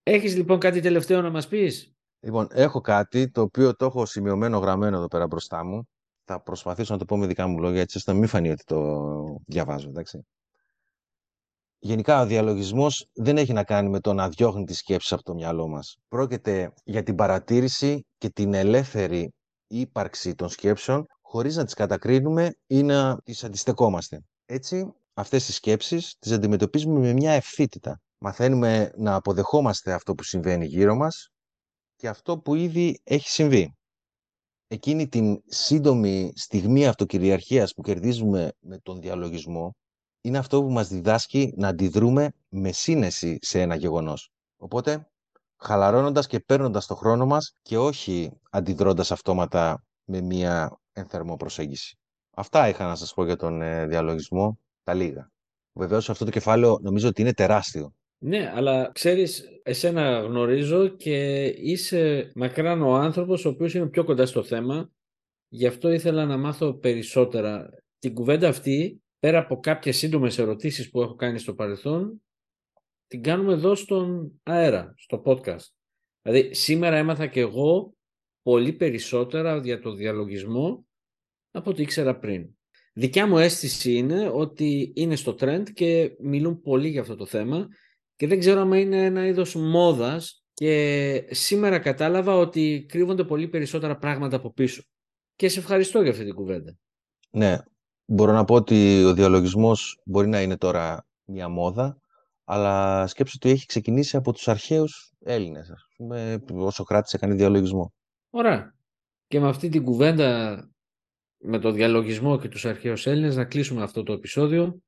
Έχεις 0.03 0.37
λοιπόν 0.37 0.59
κάτι 0.59 0.81
τελευταίο 0.81 1.23
να 1.23 1.31
μας 1.31 1.49
πεις; 1.49 1.95
Λοιπόν, 2.21 2.49
έχω 2.51 2.81
κάτι 2.81 3.31
το 3.31 3.41
οποίο 3.41 3.77
το 3.77 3.85
έχω 3.85 4.07
σημειωμένο 4.07 4.59
γραμμένο 4.59 4.97
εδώ 4.97 5.07
πέρα 5.07 5.27
μπροστά 5.27 5.65
μου. 5.65 5.89
Θα 6.25 6.43
προσπαθήσω 6.43 6.93
να 6.93 6.99
το 6.99 7.05
πω 7.05 7.17
με 7.17 7.27
δικά 7.27 7.47
μου 7.47 7.59
λόγια, 7.59 7.81
έτσι 7.81 7.97
ώστε 7.97 8.13
να 8.13 8.19
μην 8.19 8.29
φανεί 8.29 8.51
ότι 8.51 8.65
το 8.65 9.39
διαβάζω, 9.47 9.89
εντάξει. 9.89 10.27
Γενικά, 11.79 12.21
ο 12.21 12.27
διαλογισμός 12.27 13.09
δεν 13.13 13.37
έχει 13.37 13.53
να 13.53 13.65
κάνει 13.65 13.89
με 13.89 14.01
το 14.01 14.13
να 14.13 14.29
διώχνει 14.29 14.65
τις 14.65 14.79
σκέψεις 14.79 15.13
από 15.13 15.23
το 15.23 15.35
μυαλό 15.35 15.69
μας. 15.69 15.97
Πρόκειται 16.09 16.73
για 16.85 17.03
την 17.03 17.15
παρατήρηση 17.15 18.07
και 18.19 18.29
την 18.29 18.55
ελεύθερη 18.55 19.33
ύπαρξη 19.67 20.35
των 20.35 20.49
σκέψεων, 20.49 21.07
χωρίς 21.23 21.57
να 21.57 21.65
τις 21.65 21.75
κατακρίνουμε 21.75 22.55
ή 22.67 22.83
να 22.83 23.19
τις 23.25 23.45
αντιστεκόμαστε. 23.45 24.21
Έτσι, 24.47 24.95
αυτές 25.15 25.45
τις 25.45 25.55
σκέψεις 25.55 26.17
τις 26.19 26.33
αντιμετωπίζουμε 26.33 26.99
με 26.99 27.13
μια 27.13 27.33
ευθύτητα. 27.33 28.01
Μαθαίνουμε 28.18 28.92
να 28.96 29.14
αποδεχόμαστε 29.14 29.92
αυτό 29.92 30.14
που 30.14 30.22
συμβαίνει 30.22 30.66
γύρω 30.66 30.94
μας 30.94 31.29
και 31.96 32.09
αυτό 32.09 32.38
που 32.38 32.55
ήδη 32.55 33.00
έχει 33.05 33.29
συμβεί. 33.29 33.74
Εκείνη 34.66 35.09
την 35.09 35.42
σύντομη 35.46 36.33
στιγμή 36.35 36.87
αυτοκυριαρχίας 36.87 37.74
που 37.74 37.83
κερδίζουμε 37.83 38.53
με 38.61 38.79
τον 38.79 39.00
διαλογισμό 39.00 39.74
είναι 40.20 40.38
αυτό 40.38 40.62
που 40.62 40.70
μας 40.70 40.88
διδάσκει 40.88 41.53
να 41.57 41.68
αντιδρούμε 41.68 42.33
με 42.48 42.72
σύνεση 42.72 43.38
σε 43.40 43.61
ένα 43.61 43.74
γεγονός. 43.74 44.31
Οπότε, 44.57 45.09
χαλαρώνοντας 45.57 46.27
και 46.27 46.40
παίρνοντας 46.40 46.87
το 46.87 46.94
χρόνο 46.94 47.27
μας 47.27 47.55
και 47.62 47.79
όχι 47.79 48.31
αντιδρώντας 48.50 49.12
αυτόματα 49.12 49.85
με 50.05 50.20
μία 50.20 50.81
ενθερμό 50.92 51.37
προσέγγιση. 51.37 51.98
Αυτά 52.37 52.68
είχα 52.68 52.87
να 52.87 52.94
σας 52.94 53.14
πω 53.14 53.24
για 53.24 53.37
τον 53.37 53.62
ε, 53.62 53.87
διαλογισμό, 53.87 54.59
τα 54.83 54.94
λίγα. 54.94 55.31
Βεβαίως 55.72 56.11
αυτό 56.11 56.24
το 56.24 56.31
κεφάλαιο 56.31 56.79
νομίζω 56.83 57.09
ότι 57.09 57.20
είναι 57.20 57.33
τεράστιο. 57.33 57.92
Ναι, 58.27 58.53
αλλά 58.55 58.91
ξέρεις, 58.95 59.45
εσένα 59.63 60.21
γνωρίζω 60.21 60.89
και 60.89 61.45
είσαι 61.45 62.33
μακράν 62.35 62.83
ο 62.83 62.95
άνθρωπος 62.95 63.45
ο 63.45 63.49
οποίος 63.49 63.75
είναι 63.75 63.87
πιο 63.87 64.05
κοντά 64.05 64.27
στο 64.27 64.43
θέμα. 64.43 64.91
Γι' 65.49 65.67
αυτό 65.67 65.93
ήθελα 65.93 66.25
να 66.25 66.37
μάθω 66.37 66.75
περισσότερα. 66.75 67.71
Την 67.99 68.15
κουβέντα 68.15 68.49
αυτή, 68.49 69.03
πέρα 69.19 69.39
από 69.39 69.61
κάποιες 69.61 69.97
σύντομες 69.97 70.39
ερωτήσεις 70.39 70.91
που 70.91 71.03
έχω 71.03 71.15
κάνει 71.15 71.39
στο 71.39 71.55
παρελθόν, 71.55 72.23
την 73.07 73.23
κάνουμε 73.23 73.53
εδώ 73.53 73.75
στον 73.75 74.33
αέρα, 74.43 74.95
στο 74.97 75.23
podcast. 75.25 75.67
Δηλαδή, 76.23 76.55
σήμερα 76.55 76.97
έμαθα 76.97 77.27
και 77.27 77.41
εγώ 77.41 77.95
πολύ 78.43 78.73
περισσότερα 78.73 79.57
για 79.57 79.81
το 79.81 79.95
διαλογισμό 79.95 80.87
από 81.51 81.71
ό,τι 81.71 81.83
ήξερα 81.83 82.19
πριν. 82.19 82.49
Δικιά 82.93 83.27
μου 83.27 83.39
αίσθηση 83.39 83.93
είναι 83.93 84.29
ότι 84.29 84.93
είναι 84.97 85.17
στο 85.17 85.37
trend 85.41 85.63
και 85.73 86.17
μιλούν 86.19 86.61
πολύ 86.61 86.89
για 86.89 87.01
αυτό 87.01 87.17
το 87.17 87.27
θέμα 87.27 87.69
και 88.16 88.27
δεν 88.27 88.38
ξέρω 88.38 88.61
αν 88.61 88.72
είναι 88.72 89.05
ένα 89.05 89.27
είδος 89.27 89.55
μόδας 89.55 90.44
και 90.55 91.27
σήμερα 91.31 91.79
κατάλαβα 91.79 92.35
ότι 92.35 92.87
κρύβονται 92.88 93.24
πολύ 93.24 93.48
περισσότερα 93.48 93.96
πράγματα 93.96 94.37
από 94.37 94.53
πίσω. 94.53 94.83
Και 95.37 95.48
σε 95.48 95.59
ευχαριστώ 95.59 96.03
για 96.03 96.11
αυτή 96.11 96.24
την 96.24 96.35
κουβέντα. 96.35 96.77
Ναι, 97.31 97.59
μπορώ 98.05 98.33
να 98.33 98.44
πω 98.44 98.55
ότι 98.55 99.05
ο 99.05 99.14
διαλογισμός 99.14 100.00
μπορεί 100.05 100.29
να 100.29 100.42
είναι 100.42 100.57
τώρα 100.57 101.07
μια 101.24 101.48
μόδα, 101.48 101.98
αλλά 102.44 103.07
σκέψου 103.07 103.38
ότι 103.42 103.50
έχει 103.50 103.66
ξεκινήσει 103.66 104.16
από 104.16 104.33
τους 104.33 104.48
αρχαίους 104.48 105.12
Έλληνες. 105.24 105.70
Ας 105.70 105.87
πούμε, 105.96 106.44
ο 106.53 106.70
Σοκράτης 106.70 107.12
έκανε 107.12 107.35
διαλογισμό. 107.35 107.92
Ωραία. 108.31 108.74
Και 109.27 109.40
με 109.40 109.48
αυτή 109.48 109.68
την 109.68 109.85
κουβέντα 109.85 110.59
με 111.38 111.59
το 111.59 111.70
διαλογισμό 111.70 112.38
και 112.38 112.48
τους 112.48 112.64
αρχαίους 112.64 113.07
Έλληνες 113.07 113.37
να 113.37 113.44
κλείσουμε 113.44 113.83
αυτό 113.83 114.03
το 114.03 114.12
επεισόδιο. 114.12 114.79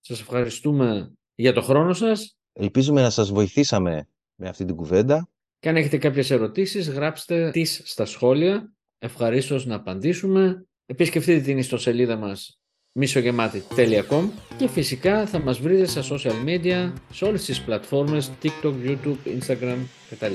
Σας 0.00 0.20
ευχαριστούμε 0.20 1.12
για 1.34 1.52
το 1.52 1.62
χρόνο 1.62 1.92
σας. 1.92 2.36
Ελπίζουμε 2.56 3.02
να 3.02 3.10
σας 3.10 3.30
βοηθήσαμε 3.30 4.08
με 4.34 4.48
αυτή 4.48 4.64
την 4.64 4.76
κουβέντα. 4.76 5.28
Και 5.58 5.68
αν 5.68 5.76
έχετε 5.76 5.98
κάποιες 5.98 6.30
ερωτήσεις, 6.30 6.88
γράψτε 6.88 7.50
τις 7.50 7.80
στα 7.84 8.04
σχόλια. 8.04 8.72
Ευχαρίστως 8.98 9.66
να 9.66 9.74
απαντήσουμε. 9.74 10.66
Επισκεφτείτε 10.86 11.40
την 11.40 11.58
ιστοσελίδα 11.58 12.16
μας 12.16 12.58
μισογεμάτη.com 12.92 14.28
και 14.56 14.68
φυσικά 14.68 15.26
θα 15.26 15.38
μας 15.38 15.58
βρείτε 15.58 15.86
στα 15.86 16.02
social 16.02 16.46
media, 16.46 16.92
σε 17.12 17.24
όλες 17.24 17.44
τις 17.44 17.60
πλατφόρμες 17.60 18.30
TikTok, 18.42 18.74
YouTube, 18.84 19.38
Instagram 19.38 19.76
κτλ. 20.10 20.34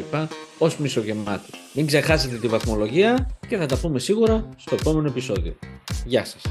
ως 0.57 0.77
μισογεμάτη. 0.77 1.51
Μην 1.73 1.85
ξεχάσετε 1.85 2.37
τη 2.37 2.47
βαθμολογία 2.47 3.37
και 3.47 3.57
θα 3.57 3.65
τα 3.65 3.77
πούμε 3.77 3.99
σίγουρα 3.99 4.49
στο 4.57 4.75
επόμενο 4.79 5.07
επεισόδιο. 5.07 5.55
Γεια 6.05 6.25
σας. 6.25 6.41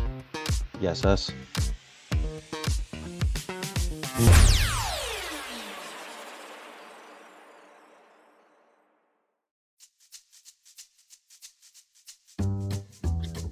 Γεια 0.80 0.94
σας. 0.94 1.34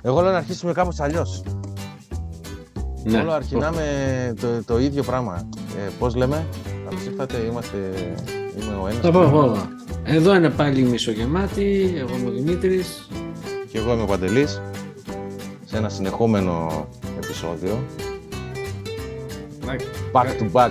Εγώ 0.07 0.21
λέω 0.21 0.31
να 0.31 0.37
αρχίσουμε 0.37 0.73
κάπως 0.73 1.01
αλλιώς. 1.01 1.42
Ναι. 3.05 3.19
Όλο 3.19 3.33
αρχινά 3.33 3.73
με 3.73 3.85
το, 4.40 4.64
το 4.64 4.79
ίδιο 4.79 5.03
πράγμα. 5.03 5.49
Ε, 5.77 5.90
πώς 5.99 6.14
λέμε, 6.14 6.47
καλώς 6.85 7.05
ήρθατε, 7.05 7.37
είμαστε, 7.37 7.77
είμαι 8.61 8.77
ο 8.83 8.87
ένας. 8.87 9.01
Θα 9.01 9.11
πω 9.11 9.23
εγώ. 9.23 9.57
Εδώ 10.05 10.35
είναι 10.35 10.51
πάλι 10.51 10.81
η 10.81 10.85
μισογεμάτη, 10.85 11.95
εγώ 11.97 12.16
είμαι 12.16 12.29
ο 12.29 12.33
Δημήτρης. 12.33 13.09
Και 13.73 13.79
εγώ 13.79 13.92
είμαι 13.92 14.03
ο 14.03 14.07
Παντελής, 14.07 14.61
σε 15.64 15.77
ένα 15.77 15.88
συνεχόμενο 15.88 16.87
επεισόδιο. 17.16 17.85
Back 20.12 20.27
to 20.40 20.53
back. 20.53 20.71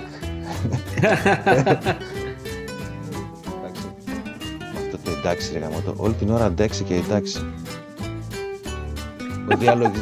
εντάξει. 3.56 3.86
Αυτό 4.74 4.98
το 5.04 5.10
εντάξει 5.18 5.52
ρε 5.52 5.58
γαμώτο. 5.58 5.94
Όλη 5.96 6.12
την 6.12 6.30
ώρα 6.30 6.46
εντάξει 6.46 6.82
και 6.82 6.94
εντάξει. 6.94 7.46
Ο 9.52 9.56
διάλογος 9.56 10.00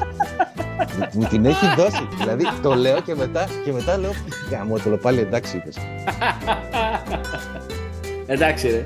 μου 1.12 1.26
την 1.28 1.44
έχει 1.44 1.66
δώσει. 1.76 2.08
Δηλαδή 2.18 2.44
το 2.62 2.74
λέω 2.74 3.00
και 3.00 3.14
μετά, 3.14 3.48
και 3.64 3.72
μετά 3.72 3.98
λέω 3.98 4.12
γαμώτο, 4.50 4.90
πάλι 4.90 5.20
εντάξει 5.20 5.56
είπες. 5.56 5.76
Εντάξει 8.26 8.68
ρε. 8.68 8.84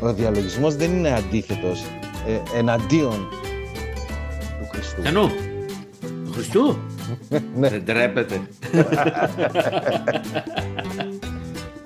Ο 0.00 0.12
διαλογισμός 0.12 0.76
δεν 0.76 0.90
είναι 0.96 1.12
αντίθετος, 1.12 1.84
ε, 2.26 2.58
εναντίον 2.58 3.28
του 4.60 4.68
Χριστού. 4.72 5.02
Ενού. 5.04 5.30
Του 6.24 6.32
Χριστού. 6.32 6.78
ναι. 7.56 7.68
Δεν 7.68 7.84
τρέπεται. 7.84 8.40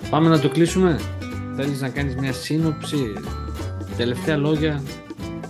Πάμε 0.09 0.29
να 0.29 0.39
το 0.39 0.49
κλείσουμε. 0.49 0.99
Θέλεις 1.55 1.81
να 1.81 1.89
κάνεις 1.89 2.15
μια 2.15 2.33
σύνοψη, 2.33 3.13
τελευταία 3.97 4.37
λόγια. 4.37 4.83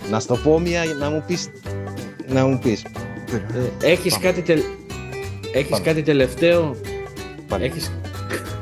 Να 0.09 0.19
στο 0.19 0.35
πω 0.35 0.59
μια, 0.59 0.81
να 0.99 1.09
μου 1.09 1.23
πεις, 1.27 1.49
να 2.27 2.45
μου 2.45 2.59
πεις. 2.59 2.83
Ε, 3.81 3.91
έχεις 3.91 4.13
Πάμε. 4.13 4.25
κάτι, 4.25 4.41
τελ... 4.41 4.61
έχεις 5.53 5.69
Πάμε. 5.69 5.83
κάτι 5.83 6.01
τελευταίο; 6.01 6.75
Πάλι. 7.47 7.63
Έχεις... 7.63 7.91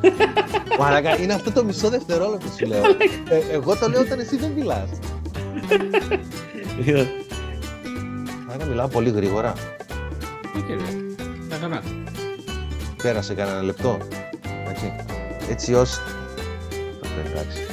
Μαλάκα, 0.80 1.22
είναι 1.22 1.34
αυτό 1.34 1.52
το 1.52 1.64
μισό 1.64 1.90
δευτερόλεπτο 1.90 2.48
σου 2.58 2.66
λέω. 2.66 2.84
Ε, 3.30 3.54
εγώ 3.54 3.76
το 3.76 3.90
λέω 3.90 4.02
όταν 4.02 4.20
εσύ 4.20 4.38
δεν 4.38 4.52
μιλάς. 4.52 4.90
Μαλάκα, 8.48 8.66
μιλάω 8.66 8.88
πολύ 8.88 9.10
γρήγορα. 9.10 9.54
Οκ, 10.58 10.68
ρε. 10.70 10.76
Μια 11.48 11.58
χαρά. 11.62 11.82
Πέρασε 13.04 13.34
κανένα 13.34 13.62
λεπτό. 13.62 13.98
Εντάξει. 14.62 14.94
Έτσι 15.50 15.74
ώστε... 15.74 16.02
Εντάξει. 17.26 17.71